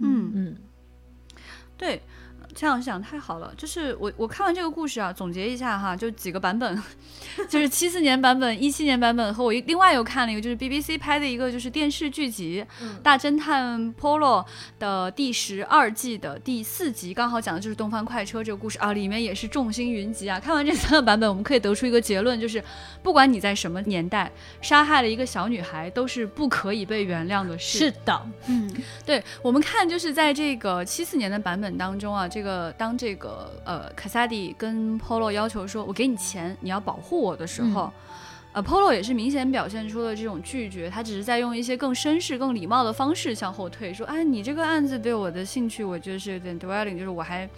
[0.00, 0.32] 嗯。
[0.34, 0.56] 嗯。
[1.80, 2.02] 对，
[2.54, 3.52] 这样想太好了。
[3.56, 6.82] 就是我我看完这个故事啊，总结一下哈，就几个版本，
[7.48, 14.44] 就是七四年版本、一七年版本和我一另外又看了一个，就是 BBC 拍的一个就是电视剧集嗯《大侦探 Polo》
[14.78, 20.38] 的第十二季的第四集，刚好讲的就是东方快车这个故事啊，里面也是众星云集啊。
[20.40, 22.62] 看完这三个版本，我们可以得出一个结论，就是
[23.02, 24.30] 不管你在什么年代，
[24.60, 27.78] 杀害了一个小女孩都是不可以被原谅的事。
[27.78, 28.70] 是的，嗯
[29.06, 37.92] 对我们看，就是在这个七四年的版本当中啊，这个当这个呃卡萨蒂跟 Polo 要求说，我给你钱，你要保护我的时候。
[38.52, 47.48] 呃，Polo 也是明显表现出了这种拒绝，他只是在用一些更绅士、更礼貌的方式向后退，说：“哎，你这个案子对我的兴趣，我觉得是有点 dwelling，就是我还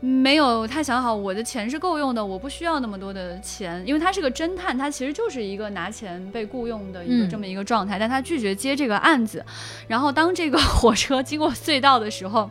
[0.00, 9.44] 没有太想好，我的钱是够用的，我不需要那么多的钱，因为他是个侦探，他其实就是一个拿钱被雇佣的一个嗯这么一个状态，但他拒绝接这个案子。
[9.86, 12.50] 然后当这个火车经过隧道的时候，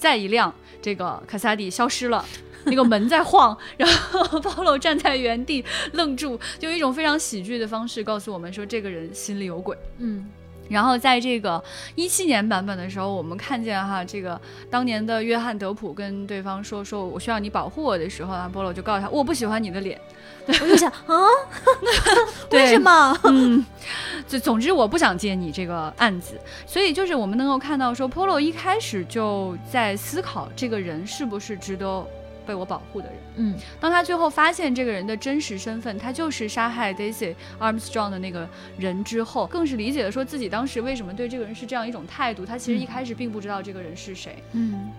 [0.00, 2.24] 再一亮这个卡萨帝消失了。
[2.64, 9.74] 那个门在晃， 然后保罗站在原地愣住，就一种非常喜剧的方式告诉我们说这个人心里有鬼。
[9.98, 10.28] 嗯
[10.70, 11.62] 然后在这个
[11.94, 14.40] 一七年版本的时候，我们看见哈，这个
[14.70, 20.00] 当年的约翰德普跟对方说说我需要你保护我的时候啊，波罗就告诉他我不喜欢你的脸，
[20.46, 21.14] 我就想啊，
[22.52, 23.18] 为什么？
[23.24, 23.66] 嗯，
[24.26, 32.06] 就总之我不想接你这个案子，所以就是我们能够看到说，Polo 一开始就在思考这个人是不是值得
[32.50, 33.16] 被我保护的人。
[33.36, 42.44] 嗯当他最后发现这个人的真实身份，他就是杀害 Daisy Armstrong 的那个人之后，更是理解了说自己当时为什么对这个人是这样一种态度。
[42.44, 44.90] 他其实一嗯开始并不知道这个人是谁，嗯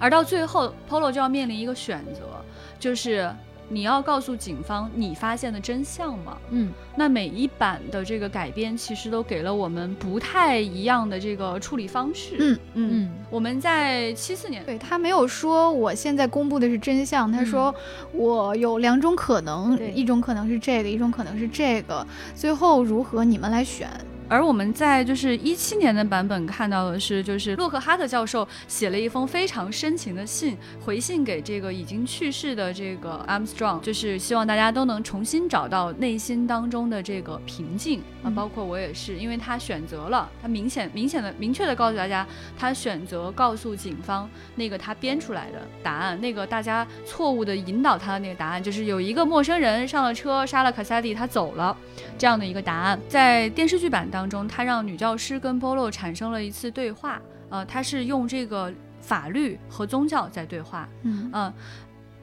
[0.00, 2.42] 而到最后，Polo 就要面临一个选择，
[2.80, 3.30] 就是
[3.68, 6.36] 你要告诉警方你发现的真相吗？
[6.50, 12.36] 嗯那每一版的这个改编其实都给了我们不太一样的这个处理方式。
[12.40, 17.72] 嗯嗯，嗯我们在七四年，对他没有说我现在公布的是真相，他说
[18.12, 22.04] 我有两种可能，对一种可能是这个，一种可能是这个，
[22.34, 23.88] 最后如何你们来选。
[24.28, 42.26] 而我们在就是一七年的版本看到的是，就是洛克哈特教授写了一封非常深情的信，回信给这个已经去世的这个 Armstrong，就是希望大家都能重新找到内心当中的这个平静啊，嗯包括我也是，因为他选择了，他明显明显的明确的告诉大家，
[42.58, 51.76] 他选择告诉警方那个他编出来的答案，那个大家错误的引导他的那个答案，就是有一个陌生人上了车杀了卡萨蒂，他走了。
[52.16, 52.98] 这样的一个答案。
[53.08, 61.54] 在电视剧版当中，他让女教师跟 Polo 产生了一次对话，呃，他是用这个法律和宗教在对话，嗯嗯、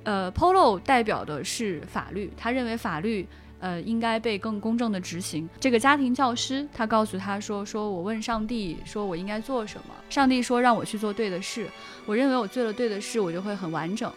[0.03, 3.27] 呃，Polo 代表的是法律，他认为法律。
[3.61, 5.49] 呃，应该被更公正的执行。
[5.59, 9.95] 这个家庭教师他告诉他说：“说我问上帝，说我应该做什么？
[10.07, 11.67] 上帝说让我去做对的事。
[12.05, 14.11] 我认为我做了对的事，我就会很完整。”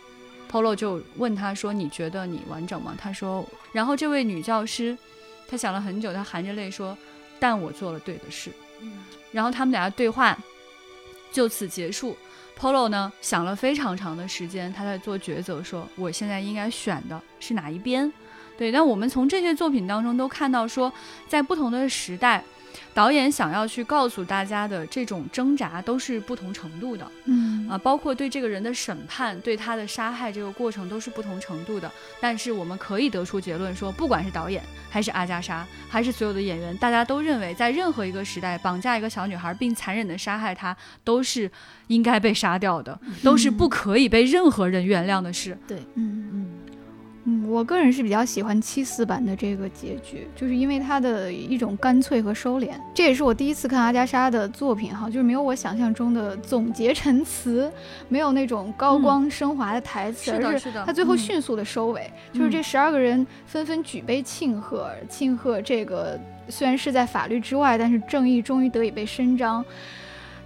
[0.50, 4.98] Polo 就问他说：“你觉得你完整吗？”他说，然后这位女教师
[5.46, 6.98] 她想了很久，她含着泪说
[7.38, 8.50] ：“但我做了对的事。”
[9.32, 10.36] 然后他们俩的对话
[11.30, 12.16] 就此结束。
[12.58, 18.12] Polo 呢想了非常长的时间，他在做抉择，说我现在应该选的是哪一边？
[18.56, 20.92] 对，但我们从这些作品当中都看到说，
[21.28, 22.42] 在不同的时代，
[22.94, 27.10] 导演想要去告诉大家的这种挣扎都是不同程度的。
[27.26, 27.68] 嗯。
[27.68, 31.90] 啊，包括对这个人的审判、对他的杀害这个过程都是不同程度的。
[32.20, 41.50] 但是我们可以得出结论说，不管是导演还是阿加莎，还是所有的演员，大家都认为在任何一个时代绑架一个小女孩并残忍的杀害她，都是
[41.88, 45.56] 应该被杀掉的，都是不可以被任何人原谅的事。
[45.66, 46.08] 对，嗯。
[46.08, 46.46] 嗯嗯，
[47.48, 52.70] 我个人是比较喜欢七四版的这个结局，就是因为它的一种干脆和收敛。
[52.94, 57.70] 这也是我第一次看阿加莎的作品哈，就是没有我想象中的总结陈词，
[58.08, 60.92] 没有那种高光升华的台词，是的，而是的它。
[60.92, 66.18] 最后嗯迅速的收尾，就是这十二个人纷纷举杯庆贺，庆贺这个
[66.48, 69.64] 虽然是在法律之外，但是正义终于得以被伸张。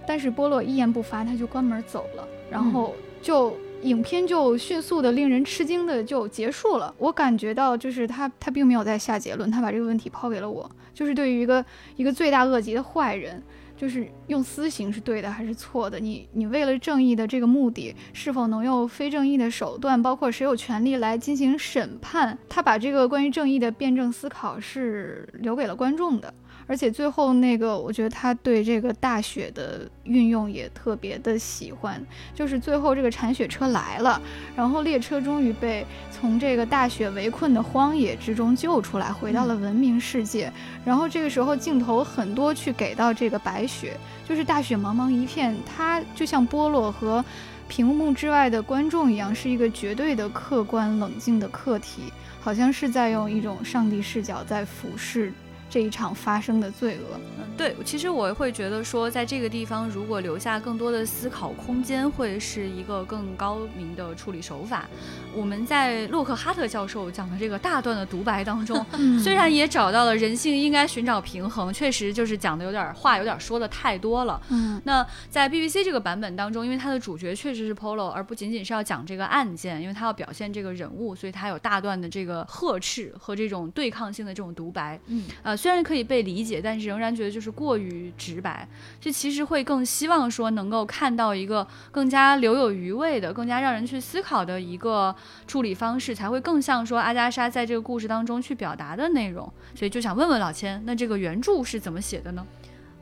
[0.05, 6.93] 但是波洛一言不发，他就关门走了，然后就影片就迅速的令人吃惊的就结束了。
[6.97, 11.63] 我感觉到就是他他并没有在下结论，他把这个问题抛给了我，就是对于一个
[11.95, 13.41] 一个罪大恶极的坏人。
[13.75, 15.99] 就是用私刑是对的还是错的？
[15.99, 22.37] 你你为了正义的这个目的，是否能用非正义的手段，包括谁有权利来进行审判？
[22.47, 26.33] 他把这个关于正义的辩证思考是留给了观众的。
[26.73, 32.03] 而且最后那个，我觉得他对这个大雪的运用也特别的喜欢，
[32.33, 34.19] 就是最后这个铲雪车来了，
[34.55, 40.51] 然后列车终于被从这个大雪围困的荒野之中救出来，回到了文明世界。
[40.83, 43.95] 然后这个时候镜头很多去给到这个白雪，
[44.27, 47.23] 就是大雪茫茫一片，它就像波洛和
[47.67, 52.11] 屏幕之外的观众一样，是一个绝对的客观冷静的客体，
[52.41, 55.31] 好像是在用一种上帝视角在俯视
[55.73, 57.19] 这一场发生的罪恶。
[57.39, 64.87] 嗯，对，其实我会觉得说，在这个地方如果留下更多的思考空间，会是一个更高明的处理手法。
[65.33, 74.39] 我们在洛克哈特教授讲的这个大段的独白当中， 嗯虽然也找到了人性应该寻找平衡，确实就是讲的有点话有点说的太多了。
[74.49, 84.99] 嗯那在 BBC 这个版本当中，因为它的主角确实是 Polo，而不仅仅是要讲这个案件，因为它要表现这个人物，所以它有大段的这个呵斥和这种对抗性的这种独白。
[85.07, 88.67] 嗯，呃，虽然可以被理解，但是仍然觉得就是过于直白。
[88.99, 95.15] 这其实会更希望说能够看到一个更加留有余味的、更加让人去思考的一个
[95.47, 99.49] 处理方式，才会更像说阿加莎在这个故事当中去表达的内容。
[99.73, 102.45] 所以就想问问老千，那这个原著是怎么写的呢？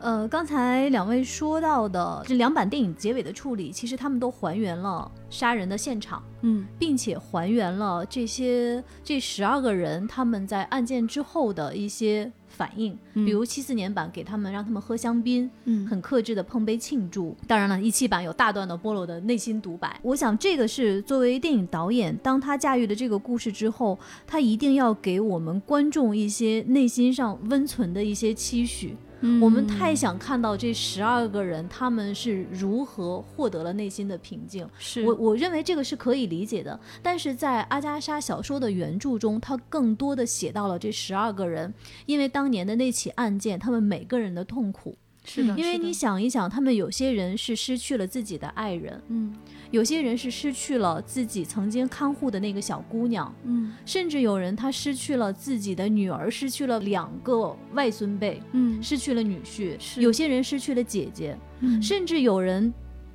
[0.02, 17.38] 呃，刚才两位说到的这两版电影结尾的处理，其实他们都还原了杀人的现场，嗯并且还原了这些这十二个人他们在案件之后的一些反应，嗯比如七四年版给他们让他们喝香槟，嗯很克制的碰杯庆祝。
[17.48, 20.00] 当然了，一七版有大段的波罗的内心独白。
[20.02, 28.98] 我想这个是作为电影导演，当他驾驭了这个故事之后，他一定要给我们观众一些内心上温存的一些期许。
[29.42, 34.68] 我们太想看到这十二个人他们是如何获得了内心的平静。
[34.80, 41.74] 是我我认为这个是可以理解的，但是在阿加莎小说的原著中，他更多的写到了这十二个人，
[42.06, 44.98] 因为当年的那起案件，他们每个人的痛苦。
[45.24, 49.34] 是的，因为你想一想，他们有些人是失去了自己的爱人，嗯。
[49.70, 53.74] 有些人是失去了自己曾经看护的那个小姑娘，嗯。
[53.86, 58.82] 甚至有人他失去了自己的女儿，失去了两个外孙辈，嗯。
[58.82, 60.02] 失去了女婿，是。
[60.02, 61.82] 有些人失去了姐姐，嗯。
[61.82, 62.74] 甚至有人。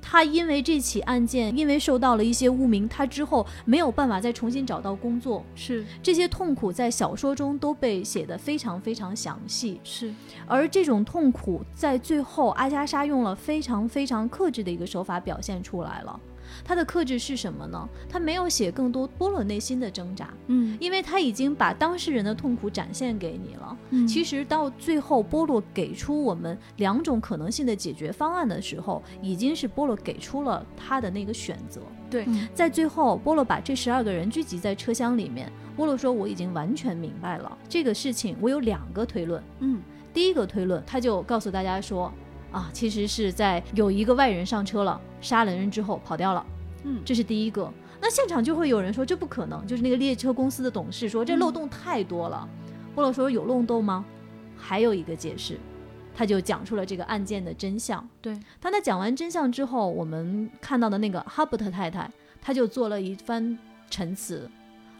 [0.09, 9.81] 他因为这起案件，因为受到了一些污名，他之后没有办法再重新找到工作，是这些痛苦在小说中都被写得非常非常详细。
[9.83, 10.13] 是
[10.47, 16.17] 而这种痛苦在最后，阿加莎用了非常非常克制的一个手法表现出来了。
[16.63, 17.87] 她的克制是什么呢？
[18.09, 23.77] 他没有写更多波罗内心的挣扎，嗯因为他已经把当事人的痛苦展现给你了。
[23.89, 31.81] 嗯其实到最后，波洛给出我们两种可能性的解决方案的时候，已经是波洛给出了他的那个选择。
[32.09, 39.41] 对嗯在最后，波洛把这十二个人聚集在车厢里面，波洛说：“我已经完全明白了这个事情，我有两个推论。
[39.59, 39.81] 嗯
[40.13, 42.11] 第一个推论，他就告诉大家说，
[42.51, 46.45] 啊，其实是在有一个外人上车了，杀了人之后跑掉了，
[46.83, 47.71] 嗯这是第一个。
[47.99, 52.47] 那现场就会有人说这不可能，就是那个列车公司的董事说这嗯漏洞太多了。
[52.93, 54.05] 波洛说有漏洞吗？
[54.55, 55.59] 还有一个解释，
[56.15, 58.07] 他就讲出了这个案件的真相。
[58.21, 62.09] 对当他讲完真相之后，我们看到的那个哈伯特太太，
[62.41, 63.57] 他就做了一番
[63.89, 64.49] 陈词。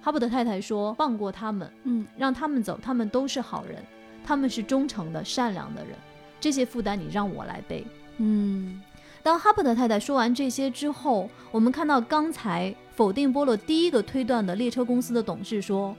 [0.01, 3.83] 哈伯特太太说：“放过他们，嗯让他们走，他们都是好人，
[4.23, 5.95] 他们是忠诚的、善良的人，
[6.39, 7.85] 这些负担你让我来背。”
[8.19, 8.81] 嗯
[9.23, 15.93] 当哈珀特太太说完这些之后，我们看到刚才否定波洛第一个推断的列车公司的董事说：“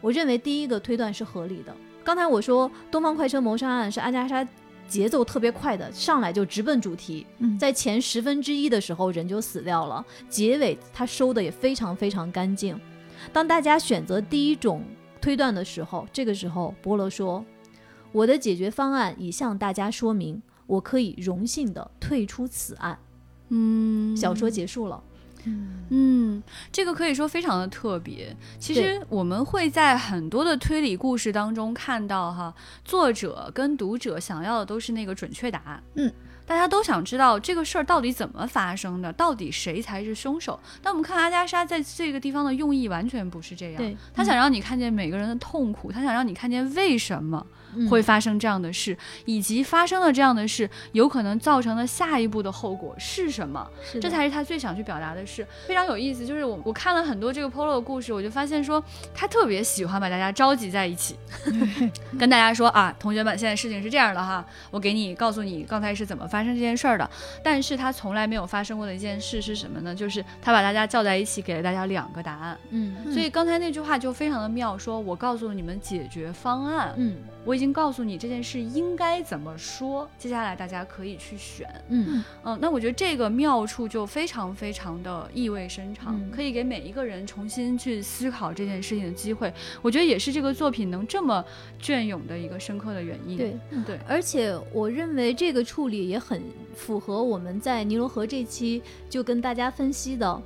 [0.00, 4.46] 我认为第一个推断是合理的，刚才我说《东方快车谋杀案》是阿加莎
[4.88, 12.78] 节奏特别快的，上来就直奔主题，嗯在前十分之一的时候人就死掉了，结尾他收的也非常非常干净。
[13.34, 14.82] 当大家选择第一种
[15.20, 17.44] 推断的时候，这个时候波罗说
[18.12, 22.98] ：“我的解决方案已向大家说明，我可以荣幸的退出此案。”
[23.48, 25.02] 嗯小说结束了。
[25.44, 28.36] 嗯，这个可以说非常的特别。
[28.58, 32.54] 其实我们会在很多的推理故事当中看到，哈，
[32.84, 35.82] 作者跟读者想要的都是那个准确答案。
[35.94, 36.12] 嗯。
[36.44, 40.58] 大家都想知道这个事儿到底怎么发生的，到底谁才是凶手。
[40.82, 47.56] 但我们看阿加莎在这个地方的用意完全不是这样，他想让你看见每个人的痛苦，他想让你看见为什么嗯
[47.88, 53.68] 会发生这样的事，以及发生了这样的事有可能造成的下一步的后果是什么。
[54.00, 56.26] 这才是他最想去表达的事，非常有意思。
[56.26, 58.82] 就是我我看了很多这个 Polo 的故事，我就发现说
[59.14, 61.16] 他特别喜欢把大家召集在一起，
[62.18, 67.08] 跟大家说啊，同学们，现在事情是这样的哈，我给你告诉你刚才是怎么发生这件事儿的。
[67.42, 69.94] 但是他从来没有发生过的一件事是什么呢？
[69.94, 72.58] 就是他把大家叫在一起，给了大家两个答案。
[72.70, 81.68] 嗯嗯所以刚才那句话就非常的妙，说我告诉你们解决方案，嗯我已经告诉你这件事应该怎么说，接下来大家可以去选。
[81.88, 89.52] 嗯嗯，那我觉得这个妙处就非常非常的意味深长，嗯可以给每一个人重新去思考这件事情的机会。
[89.80, 91.44] 我觉得也是这个作品能这么
[91.80, 93.36] 隽永的一个深刻的原因。
[93.36, 93.56] 对。
[93.86, 96.40] 对，而且我认为这个处理也很
[96.76, 100.42] 符合我们在尼罗河这期就跟大家分析的，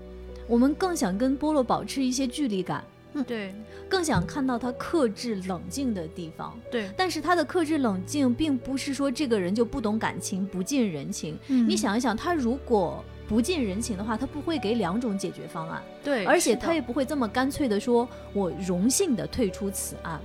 [0.47, 2.83] 我们更想跟波洛保持一些距离感，
[3.25, 3.55] 对
[3.89, 6.59] 更想看到他克制冷静的地方。
[6.71, 11.39] 对但是他的克制冷静，并不是说这个人就不懂感情、不近人情。
[11.49, 20.21] 嗯你想一想，他如果不近人情的话，他不会给两种解决方案，对，而且他也不会这么干脆的说“我荣幸的退出此案”。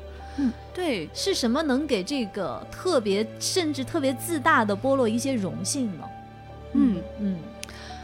[0.74, 6.04] 对是什么能给这个特别甚至特别自大的波洛一些荣幸呢？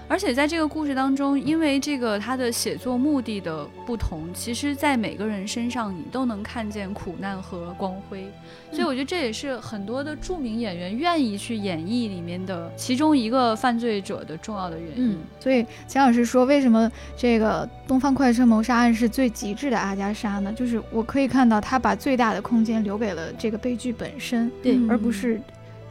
[0.10, 8.26] 而且在这个故事当中，因为这个他的写作目的的不同，其实，在每个人身上你都能看见苦难和光辉，
[8.72, 15.12] 所以我觉得这也是很多的著名演员愿意去演绎里面的其中一个犯罪者的重要的原因。
[15.12, 20.54] 嗯所以钱老师说，为什么这个《东方快车谋杀案》是最极致的阿加莎呢？
[20.54, 25.40] 就是我可以看到他把最大的空间留给了这个悲剧本身，对嗯而不是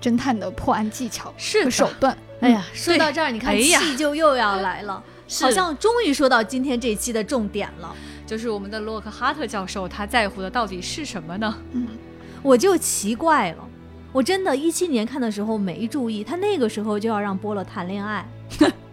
[0.00, 2.16] 侦探的破案技巧和手段。
[2.40, 7.94] 哎呀，说到这儿，你看哎呀气就又要来了， 是好像终于说到今天这期的重点了。
[8.26, 11.56] 就是我们的洛克哈特教授，他在乎的到底是什么呢？
[11.72, 11.86] 嗯，
[12.42, 13.68] 我就奇怪了，
[14.12, 18.28] 我真的，一七年看的时候没注意，他那个时候就要让波洛谈恋爱。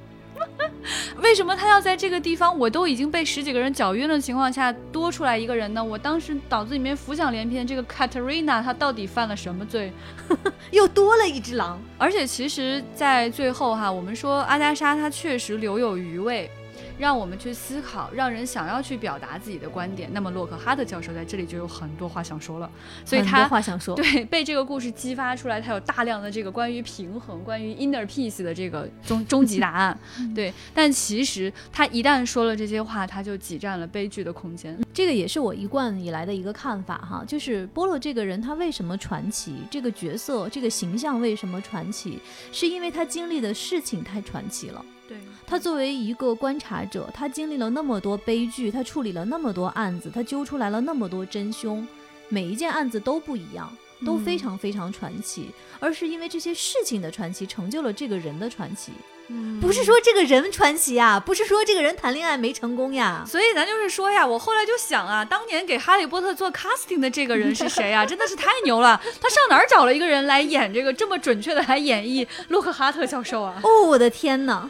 [1.21, 2.57] 为什么他要在这个地方？
[2.57, 5.84] 我都已经被十几个人搅晕的情况下，多出来一个人呢？
[5.84, 9.91] 我当时脑子里面浮想联翩，这个 Katerina 她到底犯了什么罪？
[10.71, 11.79] 又多了一只狼。
[11.97, 16.49] 而且其实，在最后哈，我们说阿加莎她确实留有余味，
[16.97, 20.09] 让我们去思考，让人想要去表达自己的观点。
[20.13, 22.69] 那么洛克哈特教授在这里就有很多话想说了，
[23.05, 23.95] 所以他话想说。
[23.95, 29.97] 对被这个故事激发出来，他有大量的这个关于平衡、关于 inner peace 的这个终终极答案。
[30.33, 34.79] 对，但其实他一旦说了这些话，他就挤占了悲剧的空间。
[34.93, 42.19] 这个也是我一贯以来的一个看法哈，就是波洛这个人他为什么传奇，这个角色这个形象为什么传奇，
[42.51, 44.83] 是因为他经历的事情太传奇了。
[45.14, 51.88] 对，他作为一个观察者，他经历了那么多悲剧，他处理了那么多案子，他揪出来了那么多真凶，
[52.30, 53.72] 每一件案子都不一样，
[54.03, 58.91] 都非常非常传奇，而是因为这些事情的传奇，成就了这个人的传奇。
[59.30, 63.24] 嗯不是说这个人传奇啊，不是说这个人谈恋爱没成功呀。
[63.26, 68.03] 所以咱就是说呀，我后来就想啊，当年给哈利波特做 casting 的这个人是谁啊？
[68.05, 69.01] 真的是太牛了！
[69.22, 73.61] 他上哪儿找了一个人来演这个这么准确的来演绎洛克哈特教授啊？
[73.64, 74.70] 哦，我的天哪！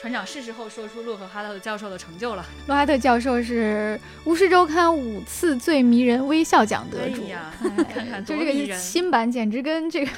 [0.00, 2.42] 船长是时候说出洛克哈特教授的成就了。
[2.66, 7.22] 洛哈特教授是《巫师周刊》五次最迷人微笑奖得主。
[7.24, 10.10] 哎呀 哎看看就这个新版简直跟这个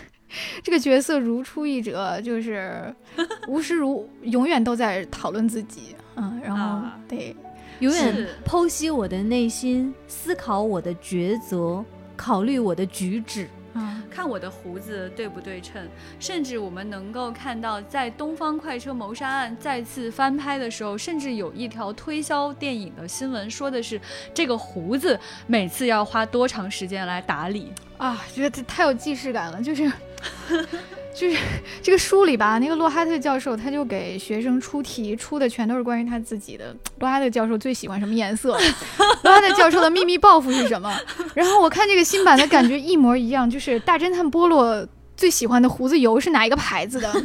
[0.63, 2.95] 这个角色如出一辙，就是
[3.49, 7.35] 无时如永远都在讨论自己，嗯，然后、啊对，
[7.81, 11.85] 永远剖析我的内心，思考我的抉择，
[12.17, 13.49] 考虑我的举止。
[13.75, 15.89] 嗯，看我的胡子对不对称，
[16.21, 24.01] 甚至我们能够看到，在《东方快车谋杀案》再次翻拍的时候，甚至有一条推销电影的新闻，说的是
[24.35, 27.73] 这个胡子每次要花多长时间来打理。
[27.97, 29.91] 啊，觉得这太有既视感了，就是
[31.15, 31.37] 就是
[31.83, 36.75] 这个书里吧，那个洛哈特教授他就给学生出题，出的全都是关于他自己的。
[36.99, 38.59] 洛哈特教授最喜欢什么颜色？
[39.23, 40.93] 洛哈特教授的秘密抱负是什么？
[41.35, 44.87] 然后我看这个新版的感觉一模一样，就是大侦探波洛
[45.17, 47.13] 最喜欢的胡子油是哪一个牌子的？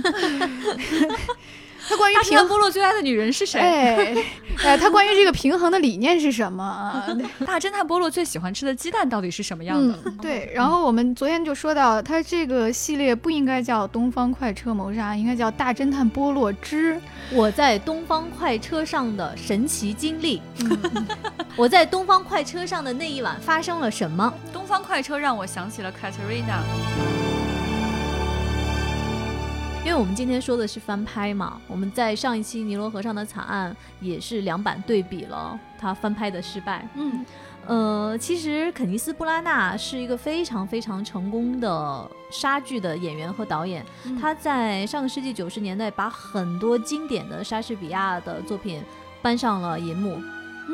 [1.88, 3.60] 他关于大平侦波洛最爱的女人是谁？
[3.60, 4.16] 哎
[4.64, 7.08] 哎，他关于这个平衡的理念是什么啊？
[7.46, 9.98] 大侦探波洛最喜欢吃的鸡蛋到底是什么样的？
[10.06, 10.52] 嗯，对。
[10.54, 17.00] 然后我们昨天就说到，他这个系列不应该叫《东方快车谋杀》，应该叫《大侦探波洛之
[17.32, 20.42] 我在东方快车上的神奇经历。
[21.56, 24.34] 我在东方快车上的那一晚发生了什么？
[24.52, 27.37] 东方快车让我想起了 Katerina。
[29.88, 33.74] 因为我们今天说的是翻拍嘛，我们在上一期《尼罗河上的惨案》
[34.06, 36.86] 也是两版对比了他翻拍的失败。
[36.96, 37.26] 嗯，
[37.66, 48.84] 呃，其实肯尼斯·布拉纳是一个非常非常成功的莎剧的演员和导演，嗯他在上个世纪九十年代把很多经典的莎士比亚的作品
[49.22, 50.20] 搬上了银幕，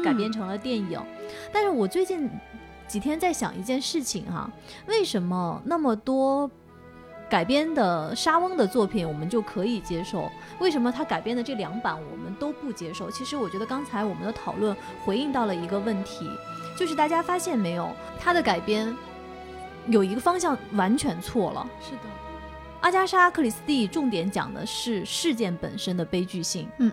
[0.04, 1.00] 改编成了电影。
[1.52, 2.28] 但是我最近
[2.88, 4.50] 几天在想一件事情哈、
[4.88, 6.50] 为什么那么多
[7.34, 10.32] 改编的莎翁的作品我们就可以接受？
[10.60, 13.10] 为什么他改编的这两版我们都不接受？
[13.10, 16.30] 其实我觉得刚才我们的讨论回应到了一个问题，
[16.78, 18.96] 就是大家发现没有，他的改编
[19.88, 21.68] 有一个方向完全错了。
[21.82, 22.02] 是的，
[22.82, 26.92] 阿加莎·克里斯蒂重点讲的是事件本身的悲剧性，嗯，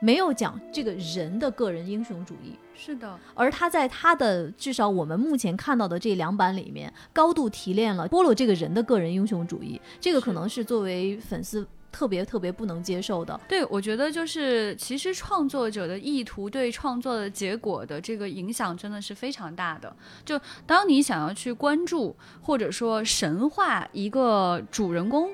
[0.00, 2.58] 没有讲这个人的个人英雄主义。
[2.74, 13.40] 是的，而他在他的至少我们目前看到的这两版里面，高度提炼了波罗这个人的个人英雄主义，这个可能是作为粉丝特别特别不能接受的。
[13.48, 19.92] 对，我觉得就是其实创作者的意图对创作的结果的这个影响真的是非常大的。
[20.24, 25.30] 就当你想要去关注或者说神话一个主人公，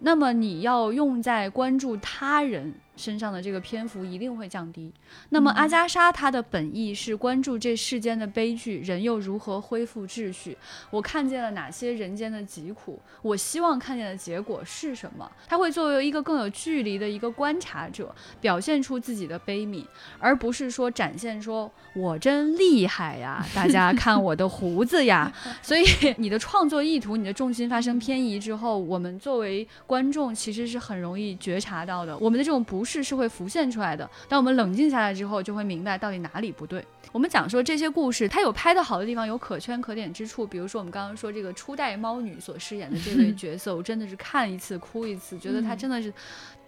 [0.00, 2.74] 那么你要用在关注他人。
[2.96, 4.92] 身上的这个篇幅一定会降低。
[5.30, 10.56] 那么阿加莎她的本意是关注这世间的悲剧，人又如何恢复秩序？
[10.90, 13.00] 我看见了哪些人间的疾苦？
[13.22, 15.30] 我希望看见的结果是什么？
[15.46, 19.84] 他会作为一个更有距离的一个观察者，表现出自己的悲悯，
[20.18, 25.30] 而不是说展现说我真厉害呀， 大家看我的胡子呀。
[25.60, 25.84] 所以
[26.16, 32.16] 你的创作意图，你的重心发生偏移之后，我们作为观众其实是很容易觉察到的。
[32.18, 34.08] 我们的这种不适是会浮现出来的。
[34.28, 36.84] 当我们冷静下来之后，就会明白到底哪里不对。
[37.10, 40.46] 我们讲说这些故事，它有拍的好的地方，有可圈可点之处。
[40.46, 46.10] 比如说我们刚刚说这个初代猫女所饰演的这位角色，我真的是看一次哭一次，觉得她真的是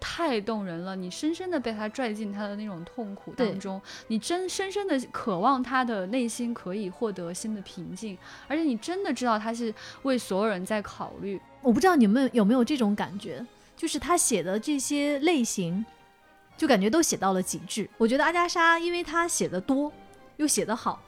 [0.07, 0.95] 太动人了。
[0.95, 11.41] 你深深的被他拽进他的那种痛苦当中，你真深深的渴望他的内心可以获得新的平静，而且你真的知道他是为所有人在考虑。
[11.63, 13.45] 我不知道你们有没有这种感觉，
[13.75, 15.83] 就是他写的这些类型，
[16.59, 17.89] 就感觉都写到了极致。
[17.97, 19.91] 我觉得阿加莎，因为他写的多，
[20.37, 21.03] 又写得好，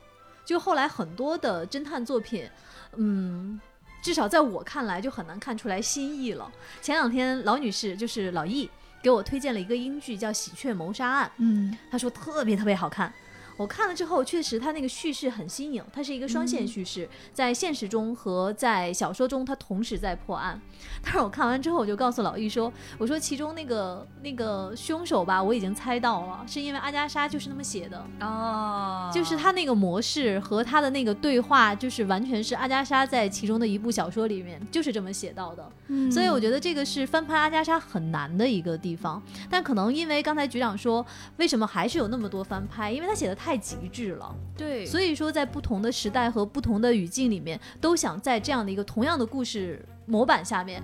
[0.47, 2.49] 就后来很多的侦探作品，
[2.97, 3.61] 嗯，
[4.01, 6.51] 至少在我看来就很难看出来新意了。
[6.80, 8.70] 前两天老女士就是老易
[9.07, 13.12] 给我推荐了一个英剧叫《喜鹊谋杀案》，嗯，他说特别特别好看。
[13.57, 20.61] 我看了之后，确实它那个叙事很新颖，它是一个双线叙事，在现实中和在小说中，它同时在破案。
[21.02, 35.70] 但是我看完之后，我就告诉老易说：“我说其中那个那个凶手吧，我已经猜到了，是因为阿加莎就是那么写的，哦就是他那个模式和他的那个对话，就是完全是阿加莎在其中的一部小说里面就是这么写到的。
[35.88, 41.04] 嗯所以我觉得这个是翻拍阿加莎很难的一个地方，但可能因为刚才局长说，
[41.36, 42.90] 为什么还是有那么多翻拍？
[42.90, 50.82] 因为他写的太极致了，对，所以说在不同的时代和不同的语境里面，都想在这样的一个同样的故事模板下面，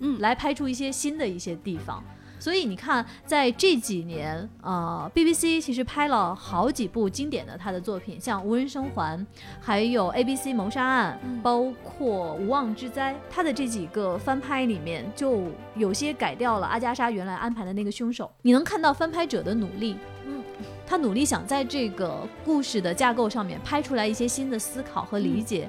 [0.00, 2.02] 嗯来拍出一些新的一些地方。
[2.40, 9.16] 所以你看，在这几年，呃，BBC 其实拍了好几部经典的他的作品，像《无人生还》，
[9.60, 13.14] 还有《ABC 谋杀案》，嗯包括《无妄之灾》。
[13.30, 15.44] 他的这几个翻拍里面，就
[15.76, 18.28] 有些改掉了阿加莎原来安排的那个凶手。
[18.42, 19.96] 你能看到翻拍者的努力，
[20.26, 20.42] 嗯，
[20.92, 25.66] 他努力想在这个故事的架构上面拍出来一些新的思考和理解。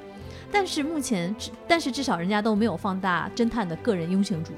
[0.51, 4.55] 但是目前，至但是至少人家都没有放大侦探的个人英雄主义。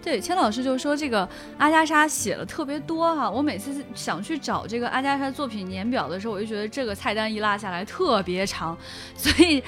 [0.00, 8.78] 对，千老师就说这个阿加莎写了特别多哈、我每次想去找这个阿加莎作品年表的时候，我就觉得这个菜单一拉下来特别长，
[9.18, 9.60] 所以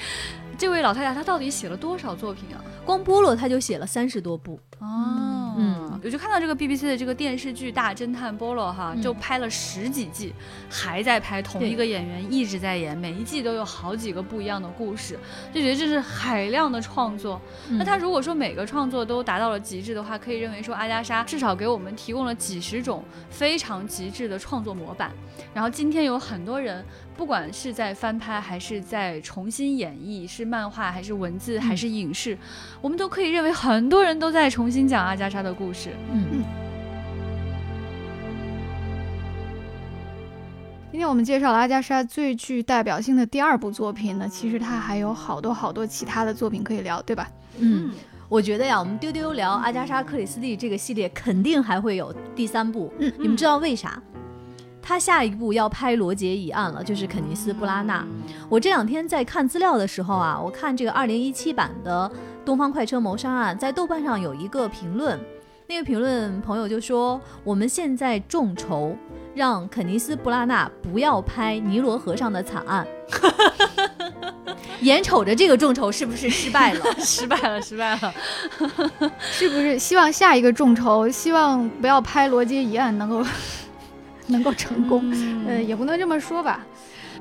[0.57, 2.63] 这位老太太她到底写了多少作品啊？
[2.85, 10.33] 光波罗她就写了三十多部，哦，嗯，我就看到这个 BBC 的这个电视剧《大侦探波罗》哈，嗯就拍了十几季，
[10.69, 15.17] 还在拍同一个演员一直在演，每一季都有好几个不一样的故事，
[15.51, 17.41] 就觉得这是海量的创作。
[17.71, 25.11] 那他如果说每个创作都达到了极致的话，可以认为说阿加莎至少给我们提供了几十种非常极致的创作模板。
[25.53, 26.85] 然后今天有很多人，
[27.17, 32.37] 不管是在翻拍还是在重新演绎，是漫画还是文字还是影视，
[32.79, 35.89] 我们都可以认为很多人都在重新讲阿加莎的故事。
[36.13, 36.43] 嗯
[40.89, 47.29] 今天我们介绍了阿加莎最具代表性的第二部作品呢，其实它还有好多好多其他的作品可以聊，对吧？
[47.59, 47.91] 嗯，
[48.29, 52.91] 我觉得呀，我们丢丢聊阿加莎·克里斯蒂这个系列肯定还会有第三部。
[52.99, 54.01] 嗯你们知道为啥？
[54.87, 58.07] 他下一步要拍《罗杰一案》了，就是肯尼斯·布拉纳。
[58.47, 62.09] 我这两天在看资料的时候啊，我看这个2017版的
[62.45, 65.19] 《东方快车谋杀案》在豆瓣上有一个评论，
[65.67, 68.95] 那个评论朋友就说：“我们现在众筹
[69.35, 72.87] 让肯尼斯·布拉纳不要拍尼罗河上的惨案。
[74.83, 76.85] ”眼瞅着这个众筹是不是失败了？
[76.99, 78.13] 失败了，失败了。
[79.19, 83.21] 是不是希望下一个众筹，希望不要拍罗杰一案能够
[84.27, 85.03] 能够成功？
[85.47, 86.65] 呃，也不能这么说吧，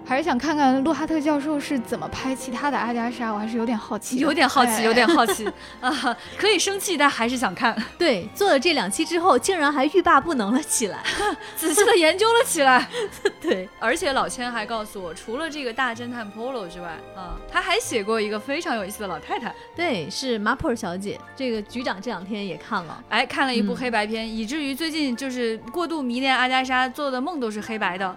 [0.09, 5.45] 还是想看看洛哈特教授是怎么拍其他的阿加莎，我还是有点好奇，有点好奇，哎有点好 奇
[5.81, 6.17] 啊！
[6.39, 11.03] 可以生气，但还是想看，对，做了这两期之后，竟然还欲罢不能了起来。
[11.57, 12.89] 仔细的研究了起来。
[13.43, 19.53] 对，而且老千还告诉我，除了这个大侦探 Polo 之外，啊，他还写过一个非常有意思的老太太。
[19.75, 21.19] 对，是马普尔小姐。
[21.35, 23.03] 这个局长这两天也看了。
[23.09, 28.17] 哎，看了一部嗯黑白片，以至于最近就是过度迷恋阿加莎，做的梦都是黑白的。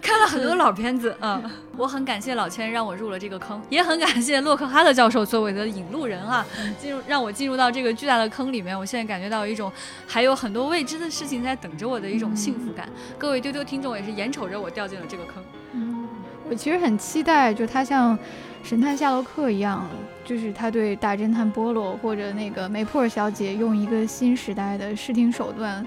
[0.00, 1.42] 看了很多老片子，嗯，
[1.76, 6.46] 我很感谢老千让我入了这个坑，也很感谢洛克哈特教授作为的引路人啊，
[6.78, 8.78] 进入让我进入到这个巨大的坑里面。
[8.78, 9.70] 我现在感觉到一种
[10.06, 12.88] 还有很多未知的事情在等着我的一种幸福感。
[13.18, 15.42] 各位丢丢听众也是眼瞅着我掉进了这个坑。
[15.72, 16.06] 嗯，
[16.48, 18.16] 我其实很期待，就他像
[18.62, 19.84] 神探夏洛克一样，
[20.24, 25.84] 就是他对大侦探波洛或者那个梅普尔小姐用一个新时代的视听手段，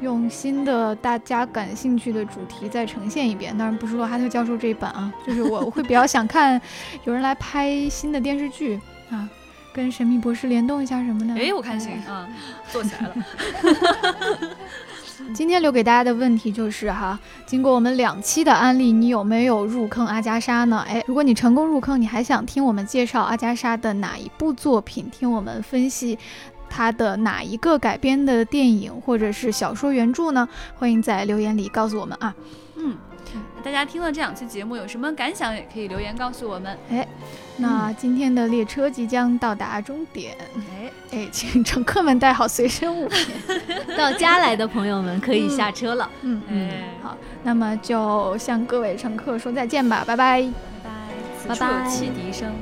[0.00, 3.56] 用新的大家感兴趣的主题再呈现一遍。
[3.56, 6.60] 当然不是罗哈特教授这一版啊， 就是我我会比较想看
[7.04, 9.28] 有人来拍新的电视剧啊。
[9.72, 11.34] 跟神秘博士联动一下什么的。
[11.34, 12.26] 哎，我看行啊，
[12.72, 13.14] 做起来了。
[15.34, 20.82] 今天留给大家的问题就是哈，经过我们两期的案例，你有没有入坑阿加莎呢？
[20.88, 25.10] 哎，如果你成功入坑，你还想听我们介绍阿加莎的哪一部作品？
[25.10, 26.18] 听我们分析
[26.76, 30.46] 她的哪一个改编的电影或者是小说原著呢？
[30.78, 32.34] 欢迎在留言里告诉我们啊。
[32.76, 32.94] 嗯，
[33.64, 36.76] 大家听了这两期节目有什么感想，也可以留言告诉我们。
[37.56, 43.26] 那今天的列车即将到达终点，哎，哎，请乘客们带好随身物品。
[43.96, 46.10] 到家来的朋友们可以下车了。
[46.20, 50.42] 嗯嗯哎，好，那么就向各位乘客说再见吧，拜拜。
[50.42, 50.50] 拜
[50.84, 52.52] 拜，拜拜此处有汽笛声。